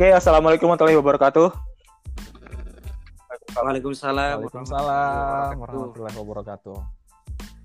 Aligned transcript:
Oke, 0.00 0.16
assalamualaikum 0.16 0.64
warahmatullahi 0.64 0.96
wabarakatuh. 0.96 1.52
Waalaikumsalam. 3.52 4.40
Waalaikumsalam 4.40 5.60
warahmatullahi 5.60 6.16
wabarakatuh. 6.16 6.76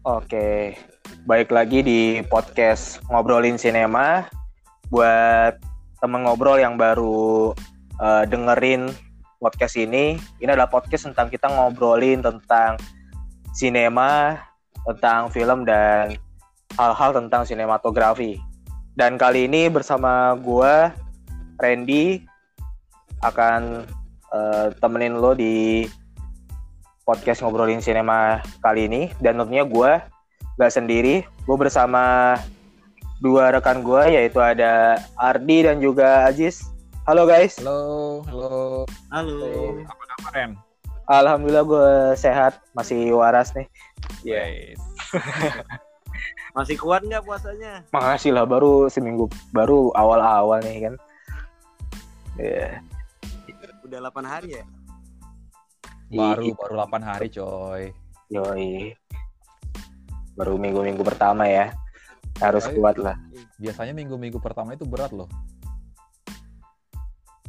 Oke, 0.04 0.76
baik 1.24 1.48
lagi 1.56 1.80
di 1.80 2.20
podcast 2.28 3.00
ngobrolin 3.08 3.56
sinema. 3.56 4.28
Buat 4.92 5.64
temen 6.04 6.28
ngobrol 6.28 6.60
yang 6.60 6.76
baru 6.76 7.56
uh, 8.04 8.28
dengerin 8.28 8.92
podcast 9.40 9.80
ini, 9.80 10.20
ini 10.44 10.50
adalah 10.52 10.68
podcast 10.68 11.08
tentang 11.08 11.32
kita 11.32 11.48
ngobrolin 11.48 12.20
tentang 12.20 12.76
sinema, 13.56 14.44
tentang 14.84 15.32
film 15.32 15.64
dan 15.64 16.20
hal-hal 16.76 17.16
tentang 17.16 17.48
sinematografi. 17.48 18.36
Dan 18.92 19.16
kali 19.16 19.48
ini 19.48 19.72
bersama 19.72 20.36
gue, 20.36 20.92
Randy, 21.56 22.35
akan 23.26 23.86
uh, 24.34 24.68
temenin 24.78 25.18
lo 25.18 25.34
di 25.34 25.86
podcast 27.06 27.42
ngobrolin 27.42 27.82
sinema 27.82 28.42
kali 28.62 28.90
ini. 28.90 29.02
Dan 29.22 29.42
tentunya 29.42 29.66
gue 29.66 29.92
gak 30.58 30.74
sendiri, 30.74 31.26
gue 31.26 31.58
bersama 31.58 32.36
dua 33.24 33.50
rekan 33.56 33.82
gue 33.82 34.12
yaitu 34.12 34.38
ada 34.44 35.00
Ardi 35.18 35.66
dan 35.66 35.82
juga 35.82 36.30
Aziz. 36.30 36.68
Halo 37.06 37.30
guys. 37.30 37.62
Halo, 37.62 38.22
halo. 38.30 38.86
Halo. 39.14 39.52
Apa 39.86 40.04
kabar 40.16 40.32
Ren? 40.34 40.52
Alhamdulillah 41.06 41.66
gue 41.70 41.90
sehat, 42.18 42.58
masih 42.74 43.14
waras 43.14 43.54
nih. 43.54 43.70
Yes. 44.26 44.82
Masih 46.56 46.80
kuat 46.80 47.04
nggak 47.04 47.28
puasanya? 47.28 47.84
Makasih 47.92 48.32
lah 48.32 48.48
baru 48.48 48.88
seminggu 48.88 49.28
baru 49.52 49.92
awal-awal 49.92 50.64
nih 50.64 50.88
kan. 50.88 50.96
Iya. 52.40 52.80
Udah 53.86 54.00
8 54.02 54.26
hari 54.26 54.50
ya? 54.58 54.66
Baru 56.10 56.42
Iya, 56.42 56.54
baru 56.56 56.74
8 56.82 57.02
hari 57.02 57.28
coy. 57.30 57.84
Yoi. 58.28 58.94
Baru 60.34 60.58
minggu-minggu 60.58 61.06
pertama 61.06 61.46
ya. 61.46 61.70
Harus 62.38 62.66
Ayo. 62.66 62.76
kuat 62.76 62.98
lah. 62.98 63.16
Biasanya 63.56 63.94
minggu-minggu 63.94 64.42
pertama 64.42 64.74
itu 64.74 64.84
berat 64.84 65.14
loh. 65.14 65.30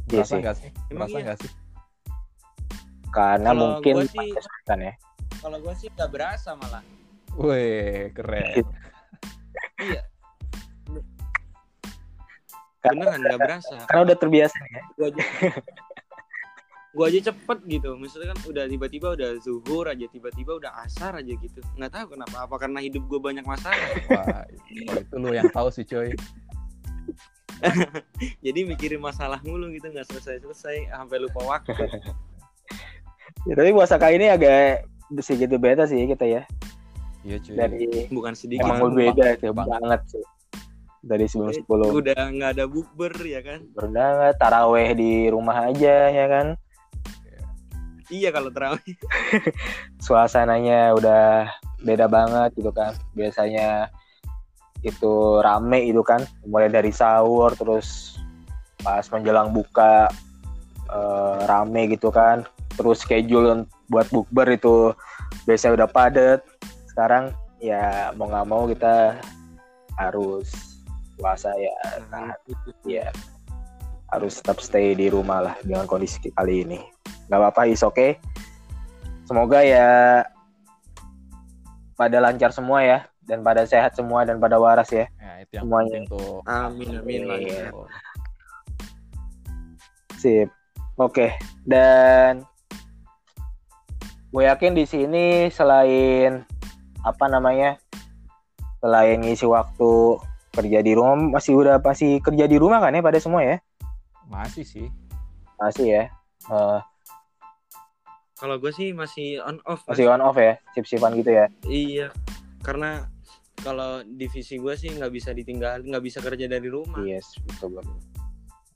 Iya 0.07 0.23
Berasa 0.23 0.29
sih. 0.29 0.39
nggak 0.39 0.55
sih? 0.55 0.69
Emang 0.87 0.95
Berasa 1.03 1.17
iya? 1.17 1.25
nggak 1.25 1.39
sih? 1.41 1.51
Karena 3.09 3.49
Kalau 3.49 3.59
mungkin 3.59 3.93
gua 3.97 4.05
sih- 4.07 4.31
ya. 4.77 4.93
Kalau 5.37 5.57
gue 5.59 5.73
sih 5.75 5.87
nggak 5.91 6.09
berasa 6.09 6.49
malah. 6.53 6.83
Wih, 7.35 8.09
keren. 8.11 8.65
Iya. 9.77 10.01
Karena, 12.77 13.03
Beneran 13.03 13.19
nggak 13.19 13.39
berasa. 13.41 13.75
karena 13.85 14.01
udah 14.05 14.17
terbiasa 14.17 14.55
nih 14.55 14.71
ya. 14.71 14.81
Gue 16.97 17.05
aja. 17.13 17.29
Cepet 17.29 17.59
gitu. 17.69 17.93
Misalnya 18.01 18.33
kan 18.33 18.39
udah 18.49 18.63
tiba-tiba 18.65 19.07
udah 19.13 19.29
zuhur 19.37 19.85
aja, 19.85 20.05
tiba-tiba 20.09 20.57
udah 20.57 20.71
asar 20.81 21.21
aja 21.21 21.33
gitu. 21.37 21.61
Nggak 21.77 21.93
tahu 21.93 22.17
kenapa. 22.17 22.49
Apa 22.49 22.55
karena 22.57 22.81
hidup 22.81 23.05
gue 23.05 23.19
banyak 23.21 23.45
masalah? 23.45 23.77
Wah, 24.09 24.43
itu, 24.49 25.05
itu 25.05 25.15
lu 25.21 25.29
yang 25.37 25.53
tahu 25.53 25.69
sih 25.69 25.85
coy. 25.85 26.09
Jadi 28.45 28.59
mikirin 28.65 29.01
masalah 29.01 29.41
mulu 29.45 29.69
gitu 29.73 29.89
nggak 29.89 30.05
selesai-selesai 30.09 30.93
sampai 30.93 31.17
lupa 31.21 31.41
waktu. 31.45 31.73
Ya, 33.45 33.53
tapi 33.53 33.69
puasa 33.73 33.95
kali 34.01 34.17
ini 34.21 34.27
agak 34.29 34.85
sedikit 35.21 35.55
beda 35.57 35.87
sih 35.87 36.03
kita 36.05 36.25
ya. 36.25 36.41
Iya 37.25 37.37
cuy. 37.41 37.55
Dari 37.55 37.85
Bukan 38.13 38.33
sedikit. 38.37 38.65
emang 38.65 38.93
bang, 38.93 39.15
sih 39.39 39.49
bang. 39.51 39.67
banget 39.67 40.01
sih. 40.09 40.23
Dari 41.07 41.25
sebelum 41.29 41.53
sebelum 41.55 41.89
Udah 41.95 42.21
nggak 42.33 42.51
ada 42.57 42.65
bukber 42.67 43.13
ya 43.23 43.39
kan? 43.39 43.63
berundangan 43.71 44.33
taraweh 44.35 44.91
di 44.97 45.31
rumah 45.31 45.71
aja 45.71 46.11
ya 46.11 46.25
kan. 46.27 46.59
Iya 48.07 48.31
kalau 48.31 48.47
terawih. 48.51 48.95
Suasananya 50.05 50.95
udah 50.95 51.51
beda 51.83 52.07
banget 52.07 52.55
gitu 52.55 52.71
kan. 52.71 52.95
Biasanya 53.11 53.91
itu 54.83 55.43
rame 55.43 55.91
itu 55.91 55.99
kan. 56.03 56.23
Mulai 56.47 56.71
dari 56.71 56.91
sahur 56.95 57.51
terus 57.59 58.15
pas 58.79 59.03
menjelang 59.11 59.51
buka 59.51 60.07
eh, 60.87 61.39
rame 61.51 61.91
gitu 61.91 62.07
kan. 62.07 62.47
Terus 62.79 63.03
schedule 63.03 63.67
buat 63.91 64.07
bukber 64.07 64.55
itu 64.55 64.95
biasanya 65.43 65.83
udah 65.83 65.89
padet. 65.91 66.39
Sekarang 66.87 67.35
ya 67.59 68.15
mau 68.15 68.31
nggak 68.31 68.47
mau 68.47 68.63
kita 68.69 69.19
harus 69.97 70.77
puasa 71.17 71.49
ya 71.57 71.73
Nah, 72.13 72.29
ya 72.85 73.09
harus 74.13 74.39
tetap 74.39 74.61
stay 74.63 74.95
di 74.95 75.11
rumah 75.11 75.43
lah 75.43 75.55
dengan 75.65 75.83
kondisi 75.89 76.31
kali 76.31 76.63
ini 76.63 76.79
nggak 77.27 77.37
apa-apa 77.37 77.61
is 77.65 77.81
oke 77.81 78.15
semoga 79.23 79.59
ya 79.59 80.23
pada 81.93 82.17
lancar 82.17 82.49
semua 82.49 82.79
ya 82.79 82.99
dan 83.21 83.41
pada 83.41 83.63
sehat 83.63 83.91
semua 83.91 84.23
dan 84.23 84.37
pada 84.37 84.55
waras 84.55 84.87
ya 84.89 85.05
Ya, 85.17 85.43
itu 85.43 85.51
yang 85.53 85.65
Semuanya. 85.67 85.99
tuh. 86.07 86.39
Amin 86.45 86.89
amin 86.95 87.19
Iya. 87.21 87.27
lancar. 87.27 87.67
Tuh. 87.69 87.87
sip 90.17 90.49
oke 90.95 91.27
dan 91.63 92.41
gue 94.27 94.43
yakin 94.43 94.73
di 94.73 94.83
sini 94.83 95.25
selain 95.47 96.41
apa 97.01 97.25
namanya 97.27 97.77
selain 98.77 99.19
ngisi 99.19 99.45
waktu 99.45 100.17
kerja 100.51 100.79
di 100.79 100.91
rumah 100.91 101.15
masih 101.31 101.53
udah 101.55 101.77
pasti 101.77 102.17
kerja 102.17 102.45
di 102.45 102.57
rumah 102.57 102.79
kan 102.79 102.91
ya 102.91 102.99
pada 102.99 103.17
semua 103.17 103.41
ya 103.41 103.57
Masih 104.25 104.63
sih. 104.63 104.87
masih 105.55 105.85
ya 105.91 106.03
Eh, 106.47 106.79
Kalau 108.37 108.55
gue 108.55 108.69
sih 108.69 108.93
masih 108.93 109.41
on 109.41 109.57
off. 109.63 109.81
Mas. 109.83 109.91
masih 109.91 110.05
on 110.07 110.21
off 110.21 110.37
ya 110.37 110.61
sip-sipan 110.71 111.13
gitu 111.15 111.31
ya 111.31 111.45
Iya, 111.63 112.07
karena 112.61 113.09
kalau 113.57 114.05
divisi 114.05 114.55
gue 114.55 114.73
sih 114.73 114.93
nggak 114.93 115.09
bisa 115.09 115.33
ditinggal, 115.33 115.81
nggak 115.81 116.03
bisa 116.03 116.21
kerja 116.21 116.45
dari 116.45 116.67
rumah. 116.67 117.01
yes 117.01 117.25
betul 117.43 117.73
betul 117.73 117.97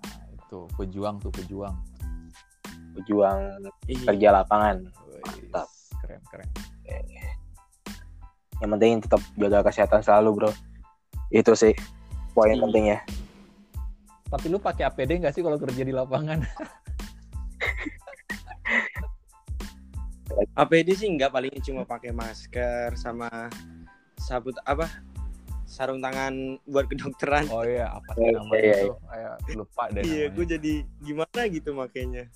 Nah, 0.02 0.26
itu 0.32 0.60
pejuang 0.76 1.16
tuh 1.18 1.30
pejuang. 1.32 1.76
pejuang 2.94 3.38
Iya. 3.86 4.04
kerja 4.08 4.28
lapangan 4.34 4.82
Mantap. 5.22 5.70
Keren, 6.02 6.22
keren. 6.28 6.50
yang 8.58 8.70
penting 8.72 8.92
tetap 9.00 9.22
jaga 9.36 9.62
kesehatan 9.64 10.02
selalu 10.02 10.30
bro 10.36 10.52
itu 11.30 11.54
sih 11.56 11.74
poin 12.32 12.58
pentingnya 12.60 13.02
Tapi 14.28 14.46
lu 14.48 14.58
pakai 14.58 14.86
APD 14.86 15.18
nggak 15.18 15.32
sih 15.32 15.42
kalau 15.42 15.58
kerja 15.58 15.82
di 15.82 15.92
lapangan? 15.92 16.40
APD 20.58 20.90
sih? 20.96 21.08
Nggak 21.12 21.32
paling 21.32 21.54
cuma 21.64 21.84
pakai 21.84 22.12
masker 22.16 22.96
sama 23.00 23.50
sabut 24.20 24.56
apa? 24.66 24.90
Sarung 25.66 26.04
tangan 26.04 26.60
buat 26.68 26.92
kedokteran. 26.92 27.48
Oh 27.48 27.64
iya, 27.64 27.88
apa 27.96 28.12
sih 28.20 28.28
Iya, 28.28 28.32
namanya 28.36 28.60
iya, 28.60 28.76
itu? 28.84 28.94
Ayo, 29.08 29.30
lupa 29.56 29.84
deh 29.88 30.04
iya, 30.04 30.26
gue 30.28 30.46
jadi 30.46 30.74
gimana 31.00 31.42
gitu 31.48 31.70
makanya. 31.72 32.28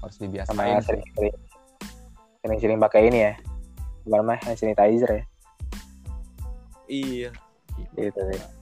Harus 0.00 0.16
sama 0.16 0.24
dibiasain 0.24 0.80
sih. 0.80 0.86
sering-sering 0.88 1.34
sering-sering 2.40 2.78
pakai 2.80 3.12
ini 3.12 3.18
ya. 3.28 3.32
Bukan 4.08 4.22
mah? 4.24 4.38
Hand 4.40 4.56
sanitizer 4.56 5.10
ya. 5.10 5.24
Iya, 6.86 7.30
gitu 7.98 8.20
sih 8.32 8.56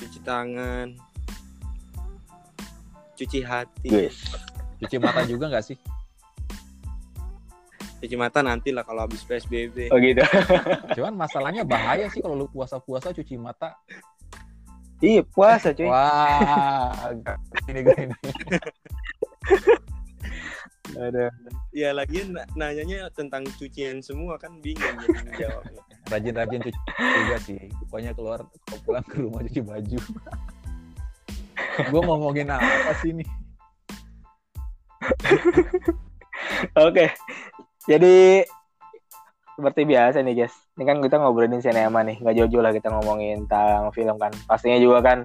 cuci 0.00 0.18
tangan, 0.24 0.96
cuci 3.20 3.44
hati, 3.44 3.88
Yes. 3.92 4.32
Cuci 4.80 4.96
mata 4.96 5.20
juga 5.28 5.46
nggak 5.52 5.64
sih? 5.64 5.76
cuci 8.00 8.16
mata 8.16 8.40
nanti 8.40 8.72
lah 8.72 8.80
kalau 8.80 9.04
habis 9.04 9.20
PSBB. 9.28 9.92
oh 9.92 10.00
gitu 10.00 10.24
Cuman 10.96 11.12
masalahnya 11.20 11.68
bahaya 11.68 12.08
sih 12.08 12.24
kalau 12.24 12.32
lu 12.32 12.48
puasa-puasa 12.48 13.12
cuci 13.12 13.36
mata. 13.36 13.76
iya 15.04 15.20
puasa 15.20 15.76
cuy 15.76 15.84
Wah, 15.88 17.12
ini 17.68 17.80
gue 17.84 17.96
ini. 18.00 18.16
ada 21.00 21.30
Ya 21.70 21.94
lagi 21.94 22.26
nanyanya 22.58 23.06
tentang 23.14 23.46
cucian 23.56 24.02
semua 24.02 24.34
kan 24.40 24.58
bingung 24.58 24.96
jadi 25.06 25.46
jawabnya. 25.46 25.80
Rajin-rajin 26.10 26.60
cuci 26.66 26.80
juga 26.98 27.36
sih. 27.46 27.60
Pokoknya 27.86 28.12
keluar 28.16 28.42
pulang 28.82 29.04
ke 29.06 29.22
rumah 29.22 29.40
cuci 29.46 29.60
baju. 29.62 30.00
gue 31.94 32.00
ngomongin 32.02 32.50
apa 32.50 32.92
sih 33.00 33.14
nih? 33.14 33.28
oke 36.86 37.06
jadi 37.88 38.44
seperti 39.60 39.84
biasa 39.84 40.24
nih 40.24 40.34
guys. 40.40 40.56
Ini 40.80 40.88
kan 40.88 41.04
kita 41.04 41.20
ngobrolin 41.20 41.60
sinema 41.60 42.00
nih 42.00 42.16
nggak 42.16 42.32
jauh-jauh 42.32 42.64
lah 42.64 42.72
kita 42.72 42.88
ngomongin 42.88 43.44
tentang 43.44 43.92
film 43.92 44.16
kan. 44.16 44.32
Pastinya 44.48 44.80
juga 44.80 45.04
kan 45.04 45.18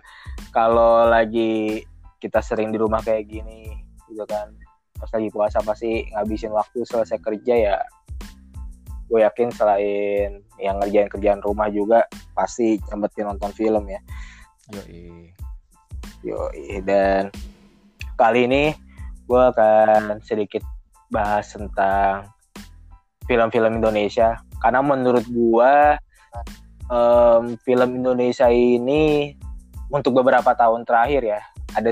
kalau 0.52 1.08
lagi 1.08 1.88
kita 2.20 2.44
sering 2.44 2.76
di 2.76 2.78
rumah 2.78 3.00
kayak 3.00 3.32
gini 3.32 3.72
gitu 4.12 4.28
kan. 4.28 4.52
Pas 5.00 5.08
lagi 5.16 5.32
puasa 5.32 5.64
pasti 5.64 6.04
ngabisin 6.12 6.52
waktu 6.52 6.84
selesai 6.84 7.24
kerja 7.24 7.56
ya. 7.56 7.78
Gue 9.08 9.24
yakin 9.24 9.56
selain 9.56 10.44
yang 10.60 10.84
ngerjain 10.84 11.08
kerjaan 11.08 11.40
rumah 11.40 11.72
juga 11.72 12.04
pasti 12.36 12.76
nyempetin 12.92 13.32
nonton 13.32 13.56
film 13.56 13.88
ya. 13.88 14.04
Yoi. 14.76 15.32
Yo, 16.26 16.50
dan 16.82 17.30
kali 18.18 18.50
ini 18.50 18.74
gue 19.26 19.42
akan 19.54 20.22
sedikit 20.22 20.62
bahas 21.10 21.50
tentang 21.54 22.30
film-film 23.26 23.82
Indonesia. 23.82 24.38
Karena 24.62 24.82
menurut 24.82 25.26
gue 25.30 25.74
um, 26.90 27.58
film 27.62 27.90
Indonesia 28.02 28.50
ini 28.50 29.34
untuk 29.90 30.18
beberapa 30.22 30.54
tahun 30.58 30.86
terakhir 30.86 31.22
ya 31.22 31.42
ada 31.78 31.92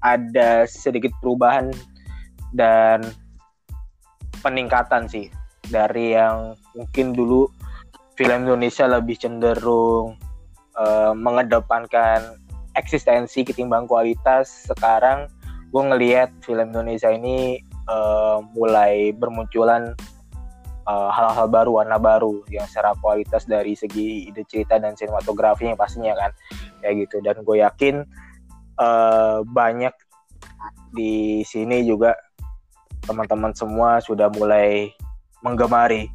ada 0.00 0.64
sedikit 0.64 1.12
perubahan 1.18 1.74
dan 2.54 3.02
peningkatan 4.40 5.10
sih 5.10 5.28
dari 5.68 6.16
yang 6.16 6.54
mungkin 6.72 7.12
dulu 7.12 7.50
film 8.14 8.46
Indonesia 8.46 8.86
lebih 8.86 9.18
cenderung 9.18 10.16
uh, 10.78 11.12
mengedepankan 11.12 12.38
eksistensi 12.78 13.42
ketimbang 13.42 13.90
kualitas. 13.90 14.70
Sekarang 14.70 15.26
gue 15.68 15.82
ngelihat 15.82 16.32
film 16.40 16.72
Indonesia 16.72 17.12
ini 17.12 17.60
uh, 17.88 18.40
mulai 18.56 19.12
bermunculan 19.12 19.92
hal 20.88 21.12
hal-hal 21.12 21.52
baru 21.52 21.70
warna 21.84 22.00
baru 22.00 22.40
yang 22.48 22.64
secara 22.64 22.96
kualitas 22.96 23.44
dari 23.44 23.76
segi 23.76 24.32
ide 24.32 24.40
cerita 24.48 24.80
dan 24.80 24.96
sinematografinya 24.96 25.76
pastinya 25.76 26.16
kan 26.16 26.32
kayak 26.80 27.04
gitu 27.04 27.20
dan 27.20 27.44
gue 27.44 27.60
yakin 27.60 28.08
uh, 28.80 29.44
banyak 29.44 29.92
di 30.96 31.44
sini 31.44 31.84
juga 31.84 32.16
teman-teman 33.04 33.52
semua 33.52 34.00
sudah 34.00 34.32
mulai 34.32 34.88
menggemari 35.44 36.08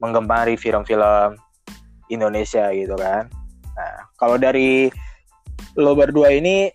menggemari 0.00 0.56
film-film 0.56 1.36
Indonesia 2.08 2.72
gitu 2.72 2.96
kan. 2.96 3.28
Nah, 3.76 3.96
kalau 4.16 4.40
dari 4.40 4.88
lo 5.76 5.94
berdua 5.94 6.34
ini 6.34 6.72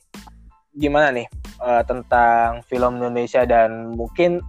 gimana 0.76 1.12
nih 1.12 1.28
uh, 1.64 1.82
tentang 1.88 2.62
film 2.68 3.00
Indonesia 3.00 3.48
dan 3.48 3.96
mungkin 3.96 4.44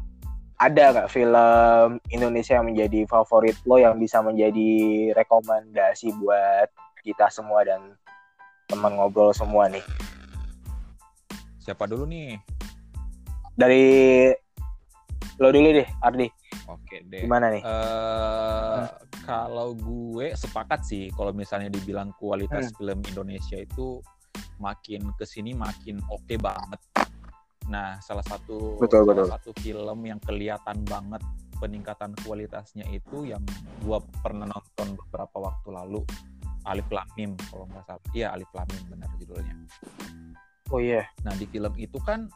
ada 0.56 0.93
nggak 0.93 1.12
film 1.12 2.00
Indonesia 2.08 2.56
yang 2.56 2.73
menjadi 2.73 3.05
favorit 3.06 3.56
lo 3.69 3.76
yang 3.76 4.00
bisa 4.00 4.25
menjadi 4.25 4.70
rekomendasi 5.12 6.17
buat 6.17 6.69
kita 7.05 7.28
semua 7.28 7.62
dan 7.62 7.94
teman 8.67 8.99
ngobrol 8.99 9.31
semua 9.31 9.69
nih? 9.70 9.84
Siapa 11.61 11.87
dulu 11.87 12.08
nih? 12.08 12.40
Dari 13.55 13.84
lo 15.38 15.49
dulu 15.52 15.69
deh, 15.76 15.88
Ardi. 16.00 16.26
Oke 16.67 17.05
deh. 17.06 17.22
Gimana 17.22 17.52
nih? 17.52 17.62
Uh, 17.62 17.70
hmm. 17.70 18.87
Kalau 19.26 19.75
gue 19.75 20.32
sepakat 20.34 20.87
sih, 20.87 21.12
kalau 21.14 21.37
misalnya 21.37 21.69
dibilang 21.69 22.17
kualitas 22.17 22.72
hmm. 22.72 22.76
film 22.81 22.99
Indonesia 23.06 23.58
itu 23.61 24.00
makin 24.58 25.12
ke 25.17 25.25
sini 25.29 25.53
makin 25.53 26.00
oke 26.11 26.25
okay 26.25 26.38
banget. 26.41 26.81
Nah, 27.67 27.99
salah 27.99 28.23
satu 28.23 28.79
betul, 28.79 29.03
salah 29.03 29.14
betul. 29.14 29.26
satu 29.26 29.50
film 29.58 29.99
yang 30.06 30.23
kelihatan 30.23 30.87
banget 30.87 31.23
peningkatan 31.56 32.12
kualitasnya 32.23 32.85
itu 32.93 33.26
yang 33.26 33.43
gue 33.82 33.99
pernah 34.20 34.47
nonton 34.47 34.94
beberapa 34.94 35.50
waktu 35.50 35.69
lalu 35.73 36.05
Alif 36.67 36.88
Lamim 36.93 37.35
kalau 37.49 37.64
nggak 37.70 37.85
salah. 37.87 38.03
Iya 38.12 38.35
Alif 38.35 38.50
Lamim 38.53 38.82
benar 38.91 39.11
judulnya. 39.19 39.55
Oh 40.70 40.82
iya. 40.82 41.03
Yeah. 41.03 41.06
Nah 41.23 41.32
di 41.38 41.47
film 41.47 41.73
itu 41.79 41.99
kan 42.03 42.26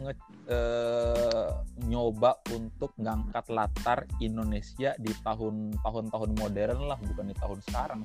nge, 0.00 0.14
uh, 0.48 1.50
nyoba 1.84 2.40
untuk 2.54 2.94
ngangkat 2.96 3.50
latar 3.52 4.08
Indonesia 4.22 4.96
di 4.96 5.12
tahun 5.20 5.76
tahun-tahun 5.82 6.30
modern 6.38 6.80
lah 6.88 6.98
bukan 7.02 7.26
di 7.28 7.36
tahun 7.36 7.58
sekarang 7.68 8.00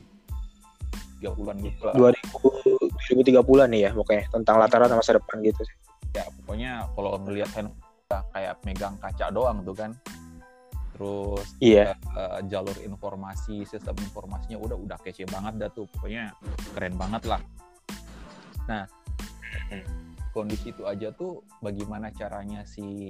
30-an 1.24 1.57
gitu 1.63 1.81
lah 1.88 1.94
2000 1.95 2.75
2030 3.11 3.71
nih 3.71 3.81
ya 3.85 3.91
pokoknya 3.93 4.23
tentang 4.33 4.55
latar 4.57 4.85
masa 4.89 5.17
depan 5.17 5.37
gitu 5.45 5.61
sih. 5.61 5.77
Ya 6.15 6.23
pokoknya 6.41 6.89
kalau 6.95 7.19
ngelihat 7.21 7.49
handphone 7.53 8.25
kayak 8.33 8.55
megang 8.63 8.95
kaca 9.01 9.29
doang 9.33 9.61
tuh 9.65 9.75
kan. 9.75 9.91
Terus 10.95 11.47
iya. 11.59 11.91
uh, 12.15 12.39
jalur 12.47 12.75
informasi 12.79 13.67
sistem 13.67 13.99
informasinya 13.99 14.55
udah 14.55 14.77
udah 14.79 14.97
kece 15.03 15.27
banget 15.27 15.59
dah 15.59 15.69
tuh. 15.75 15.85
Pokoknya 15.91 16.31
keren 16.71 16.95
banget 16.95 17.27
lah. 17.27 17.41
Nah 18.71 18.87
kondisi 20.35 20.75
itu 20.75 20.83
aja 20.83 21.15
tuh 21.15 21.43
bagaimana 21.63 22.11
caranya 22.11 22.67
si 22.67 23.07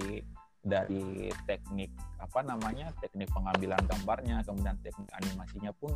dari 0.66 1.30
teknik 1.46 1.94
apa 2.18 2.42
namanya 2.42 2.90
teknik 2.98 3.30
pengambilan 3.34 3.82
gambarnya 3.86 4.42
kemudian 4.42 4.78
teknik 4.82 5.10
animasinya 5.14 5.70
pun 5.78 5.94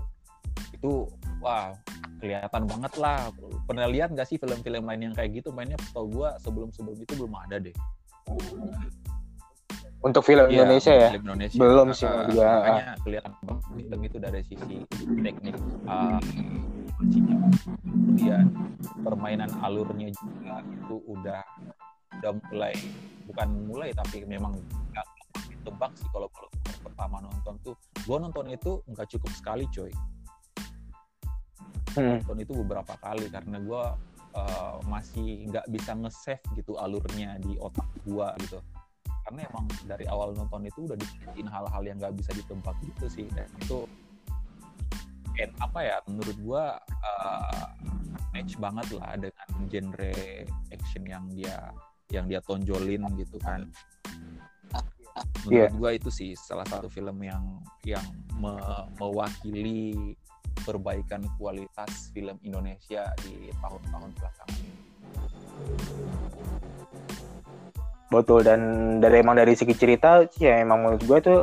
itu 0.80 1.12
wah 1.44 1.76
kelihatan 2.24 2.64
banget 2.64 2.94
lah. 2.96 3.28
Pernah 3.68 3.88
lihat 3.92 4.16
nggak 4.16 4.28
sih 4.28 4.40
film-film 4.40 4.88
lain 4.88 5.12
yang 5.12 5.16
kayak 5.16 5.44
gitu? 5.44 5.52
Mainnya 5.52 5.76
tau 5.92 6.08
gue 6.08 6.30
sebelum 6.40 6.72
sebelum 6.72 6.96
itu 6.96 7.14
belum 7.20 7.34
ada 7.36 7.60
deh. 7.60 7.76
Untuk 10.00 10.24
film 10.24 10.48
ya, 10.48 10.64
Indonesia 10.64 10.94
ya? 10.96 11.10
film 11.12 11.28
Indonesia. 11.28 11.60
belum 11.60 11.88
sih 11.92 12.08
uh, 12.08 12.24
juga 12.32 12.48
makanya 12.64 12.88
kelihatan 13.04 13.32
banget 13.44 13.64
film 13.76 14.00
itu 14.08 14.18
dari 14.24 14.42
sisi 14.48 14.76
teknik 14.96 15.56
uh, 15.92 16.24
kemudian 17.84 18.48
permainan 19.04 19.52
alurnya 19.60 20.08
juga 20.16 20.64
itu 20.64 20.96
udah 21.04 21.44
udah 22.16 22.32
mulai 22.48 22.72
bukan 23.28 23.48
mulai 23.68 23.90
tapi 23.92 24.24
memang 24.24 24.56
nggak 24.96 25.08
tebak 25.68 25.92
sih 26.00 26.08
kalau 26.16 26.32
pertama 26.80 27.20
nonton 27.20 27.60
tuh. 27.60 27.76
Gue 28.08 28.24
nonton 28.24 28.48
itu 28.56 28.80
nggak 28.88 29.08
cukup 29.20 29.32
sekali 29.36 29.68
coy 29.68 29.92
hmm. 31.96 32.24
nonton 32.24 32.38
itu 32.42 32.54
beberapa 32.66 32.94
kali 33.00 33.26
karena 33.30 33.58
gue 33.62 33.84
uh, 34.36 34.78
masih 34.86 35.50
nggak 35.50 35.66
bisa 35.72 35.92
nge-save 35.98 36.44
gitu 36.58 36.78
alurnya 36.78 37.38
di 37.42 37.56
otak 37.58 37.88
gue 38.06 38.28
gitu 38.46 38.60
karena 39.30 39.46
emang 39.46 39.70
dari 39.86 40.10
awal 40.10 40.34
nonton 40.34 40.66
itu 40.66 40.90
udah 40.90 40.98
dibikin 40.98 41.46
hal-hal 41.46 41.84
yang 41.86 42.02
nggak 42.02 42.18
bisa 42.18 42.34
ditebak 42.34 42.74
gitu 42.82 43.06
sih 43.06 43.28
dan 43.38 43.46
itu 43.62 43.86
and 45.38 45.54
apa 45.62 45.80
ya 45.86 45.96
menurut 46.10 46.38
gua 46.42 46.64
uh, 46.82 47.70
match 48.36 48.58
banget 48.58 48.88
lah 48.98 49.14
dengan 49.22 49.48
genre 49.70 50.14
action 50.74 51.04
yang 51.06 51.26
dia 51.32 51.70
yang 52.10 52.26
dia 52.26 52.42
tonjolin 52.44 53.06
gitu 53.22 53.38
kan 53.40 53.70
menurut 55.46 55.70
yeah. 55.70 55.78
gua 55.78 55.90
itu 55.94 56.10
sih 56.10 56.34
salah 56.34 56.66
satu 56.66 56.90
film 56.92 57.22
yang 57.24 57.62
yang 57.86 58.04
me 58.36 58.58
mewakili 58.98 60.18
perbaikan 60.70 61.26
kualitas 61.42 62.14
film 62.14 62.38
Indonesia 62.46 63.10
di 63.26 63.50
tahun-tahun 63.58 64.10
belakangan 64.14 64.58
ini. 64.62 64.78
Betul 68.10 68.46
dan 68.46 68.62
dari 69.02 69.22
emang 69.22 69.38
dari 69.38 69.58
segi 69.58 69.74
cerita 69.74 70.26
ya 70.38 70.62
emang 70.62 70.86
menurut 70.86 71.02
gue 71.06 71.20
tuh 71.26 71.40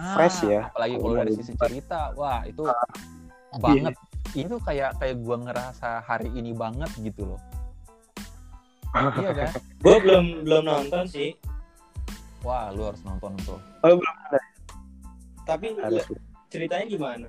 ah, 0.00 0.16
fresh 0.16 0.48
ya. 0.48 0.72
Apalagi 0.72 0.96
kalau 0.96 1.16
dari 1.20 1.32
sisi 1.36 1.52
cerita, 1.52 2.16
wah 2.16 2.40
itu 2.48 2.64
ah, 2.64 3.60
banget. 3.60 3.92
Iya. 4.32 4.48
Itu 4.48 4.56
kayak 4.64 4.90
kayak 4.96 5.16
gue 5.20 5.36
ngerasa 5.36 6.00
hari 6.08 6.32
ini 6.32 6.56
banget 6.56 6.88
gitu 7.00 7.36
loh. 7.36 7.40
iya 9.20 9.32
kan? 9.32 9.52
Gue 9.84 9.96
belum 10.04 10.44
belum 10.44 10.68
nonton 10.68 11.08
sih. 11.08 11.32
Wah, 12.44 12.68
lu 12.76 12.92
harus 12.92 13.00
nonton 13.08 13.32
tuh. 13.40 13.56
Oh, 13.80 13.96
belum 13.96 14.16
ada. 14.28 14.40
Tapi 15.48 15.72
harus. 15.80 16.04
ceritanya 16.52 16.84
gimana? 16.84 17.26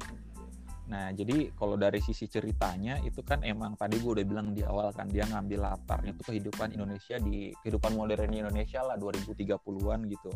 Nah, 0.84 1.16
jadi 1.16 1.48
kalau 1.56 1.80
dari 1.80 2.04
sisi 2.04 2.28
ceritanya 2.28 3.00
itu 3.08 3.24
kan 3.24 3.40
emang 3.48 3.80
tadi 3.80 4.04
gue 4.04 4.20
udah 4.20 4.26
bilang 4.28 4.52
di 4.52 4.68
awal 4.68 4.92
kan 4.92 5.08
dia 5.08 5.24
ngambil 5.24 5.64
latarnya 5.64 6.12
itu 6.12 6.24
kehidupan 6.28 6.76
Indonesia 6.76 7.16
di 7.24 7.56
kehidupan 7.64 7.96
modern 7.96 8.32
Indonesia 8.36 8.84
lah 8.84 9.00
2030-an 9.00 10.00
gitu. 10.12 10.32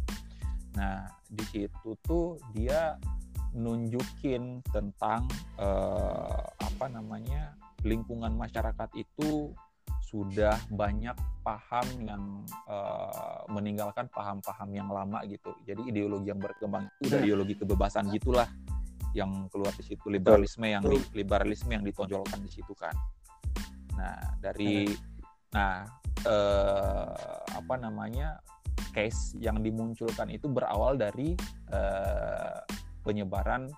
Nah, 0.79 1.03
di 1.27 1.43
situ 1.51 1.89
tuh 1.99 2.39
dia 2.55 2.95
nunjukin 3.57 4.63
tentang 4.71 5.27
eh, 5.59 6.43
apa 6.63 6.85
namanya 6.87 7.57
lingkungan 7.83 8.31
masyarakat 8.39 8.89
itu 8.95 9.51
sudah 10.07 10.55
banyak 10.71 11.13
paham 11.43 11.83
yang 11.99 12.23
uh, 12.63 13.43
meninggalkan 13.51 14.07
paham-paham 14.07 14.71
yang 14.71 14.87
lama 14.87 15.19
gitu. 15.27 15.51
Jadi 15.67 15.91
ideologi 15.91 16.31
yang 16.31 16.39
berkembang 16.39 16.87
itu 16.87 17.11
udah 17.11 17.19
ideologi 17.19 17.53
kebebasan 17.59 18.07
gitulah 18.15 18.47
yang 19.15 19.47
keluar 19.51 19.71
di 19.75 19.83
situ 19.83 20.07
liberalisme 20.11 20.67
yang 20.67 20.83
liberalisme 21.15 21.71
yang 21.71 21.83
ditonjolkan 21.83 22.39
di 22.43 22.51
situ 22.51 22.73
kan. 22.75 22.93
Nah 23.95 24.19
dari 24.39 24.89
nah 25.53 25.87
eh, 26.25 27.41
apa 27.55 27.75
namanya 27.79 28.39
case 28.91 29.37
yang 29.37 29.61
dimunculkan 29.61 30.29
itu 30.33 30.49
berawal 30.49 30.97
dari 30.97 31.37
eh, 31.71 32.59
penyebaran 33.05 33.69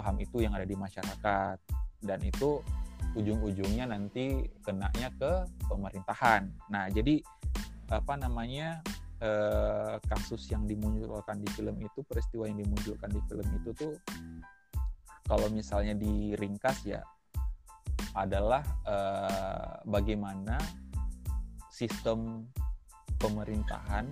paham 0.00 0.16
itu 0.22 0.40
yang 0.40 0.56
ada 0.56 0.64
di 0.64 0.72
masyarakat. 0.72 1.56
Dan 2.00 2.24
itu 2.24 2.64
ujung-ujungnya 3.12 3.90
nanti 3.90 4.48
kenanya 4.64 5.12
ke 5.18 5.32
pemerintahan. 5.68 6.48
Nah, 6.72 6.88
jadi 6.88 7.20
apa 7.92 8.14
namanya 8.16 8.80
eh, 9.20 10.00
kasus 10.08 10.48
yang 10.48 10.64
dimunculkan 10.64 11.42
di 11.42 11.48
film 11.52 11.76
itu, 11.82 12.00
peristiwa 12.06 12.48
yang 12.48 12.64
dimunculkan 12.64 13.10
di 13.12 13.20
film 13.28 13.46
itu 13.60 13.70
tuh 13.76 13.92
kalau 15.30 15.46
misalnya 15.54 15.94
diringkas 15.94 16.82
ya 16.82 17.06
adalah 18.18 18.66
eh, 18.82 19.72
bagaimana 19.86 20.58
sistem 21.70 22.50
pemerintahan 23.22 24.10